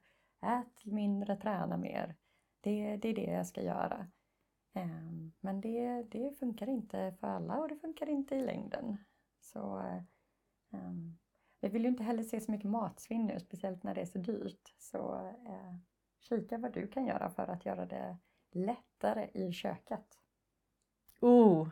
ät 0.59 0.85
mindre, 0.85 1.35
träna 1.35 1.77
mer. 1.77 2.15
Det, 2.61 2.97
det 2.97 3.09
är 3.09 3.15
det 3.15 3.31
jag 3.31 3.47
ska 3.47 3.61
göra. 3.61 4.07
Ehm, 4.73 5.31
men 5.39 5.61
det, 5.61 6.03
det 6.03 6.39
funkar 6.39 6.69
inte 6.69 7.15
för 7.19 7.27
alla 7.27 7.57
och 7.57 7.69
det 7.69 7.75
funkar 7.75 8.09
inte 8.09 8.35
i 8.35 8.45
längden. 8.45 8.97
Så, 9.39 9.83
um, 10.69 11.17
vi 11.61 11.69
vill 11.69 11.81
ju 11.81 11.87
inte 11.87 12.03
heller 12.03 12.23
se 12.23 12.41
så 12.41 12.51
mycket 12.51 12.69
matsvinn 12.69 13.25
nu, 13.25 13.39
speciellt 13.39 13.83
när 13.83 13.95
det 13.95 14.01
är 14.01 14.05
så 14.05 14.17
dyrt. 14.17 14.73
Så 14.77 15.15
eh, 15.47 15.75
kika 16.19 16.57
vad 16.57 16.73
du 16.73 16.87
kan 16.87 17.05
göra 17.05 17.29
för 17.29 17.47
att 17.47 17.65
göra 17.65 17.85
det 17.85 18.17
lättare 18.51 19.29
i 19.33 19.51
köket. 19.51 20.05
Oh, 21.21 21.67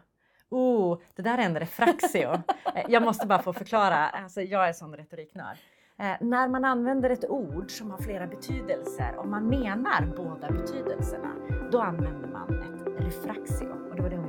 oh, 0.50 1.00
det 1.16 1.22
där 1.22 1.38
är 1.38 1.46
en 1.46 1.60
refraxio. 1.60 2.42
Jag 2.88 3.04
måste 3.04 3.28
bara 3.28 3.42
få 3.42 3.54
förklara, 3.54 4.10
alltså 4.10 4.42
jag 4.42 4.70
är 4.70 4.74
sån 4.74 4.96
retoriknörd. 4.96 5.58
Eh, 6.00 6.16
när 6.22 6.48
man 6.48 6.66
använder 6.66 7.10
ett 7.10 7.30
ord 7.30 7.72
som 7.72 7.92
har 7.92 7.98
flera 7.98 8.28
betydelser 8.28 9.16
och 9.18 9.28
man 9.28 9.48
menar 9.48 10.14
båda 10.18 10.52
betydelserna, 10.52 11.36
då 11.72 11.82
använder 11.82 12.28
man 12.28 12.60
ett 12.60 13.06
refraxio. 13.06 13.68
Och 13.68 13.96
det 13.96 14.02
var 14.02 14.10
det 14.10 14.27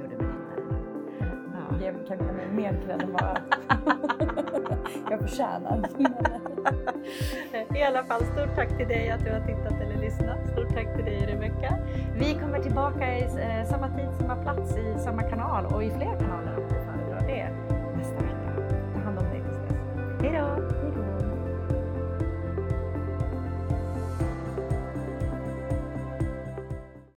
ge, 1.80 1.92
kan 2.08 2.26
ge 2.26 2.32
mig 2.32 2.48
mer 2.48 2.80
cred 2.86 3.02
än 3.02 3.12
vad 3.12 3.38
jag 5.10 5.20
förtjänar. 5.20 5.88
I 7.76 7.82
alla 7.82 8.04
fall, 8.04 8.24
stort 8.24 8.54
tack 8.54 8.76
till 8.76 8.88
dig 8.88 9.10
att 9.10 9.24
du 9.24 9.32
har 9.32 9.40
tittat 9.40 9.80
eller 9.80 9.96
lyssnat. 9.96 10.38
Stort 10.52 10.68
tack 10.68 10.96
till 10.96 11.04
dig 11.04 11.26
Rebecka. 11.26 11.78
Vi 12.18 12.34
kommer 12.34 12.58
tillbaka 12.58 13.18
i 13.18 13.22
eh, 13.22 13.64
samma 13.70 13.88
tid, 13.88 14.08
samma 14.18 14.36
plats, 14.36 14.76
i 14.76 14.98
samma 14.98 15.22
kanal 15.22 15.66
och 15.66 15.84
i 15.84 15.90
fler 15.90 16.18
kanaler 16.20 16.56
om 16.56 16.62
du 16.62 16.74
föredrar 16.74 17.26
det 17.26 17.50
nästa 17.96 18.16
vecka. 18.16 18.78
Ta 18.94 19.00
hand 19.00 19.18
om 19.18 19.24
dig 19.24 19.42
tills 19.42 19.58
dess. 19.58 19.76
Hej 20.20 20.40
då! 20.40 20.87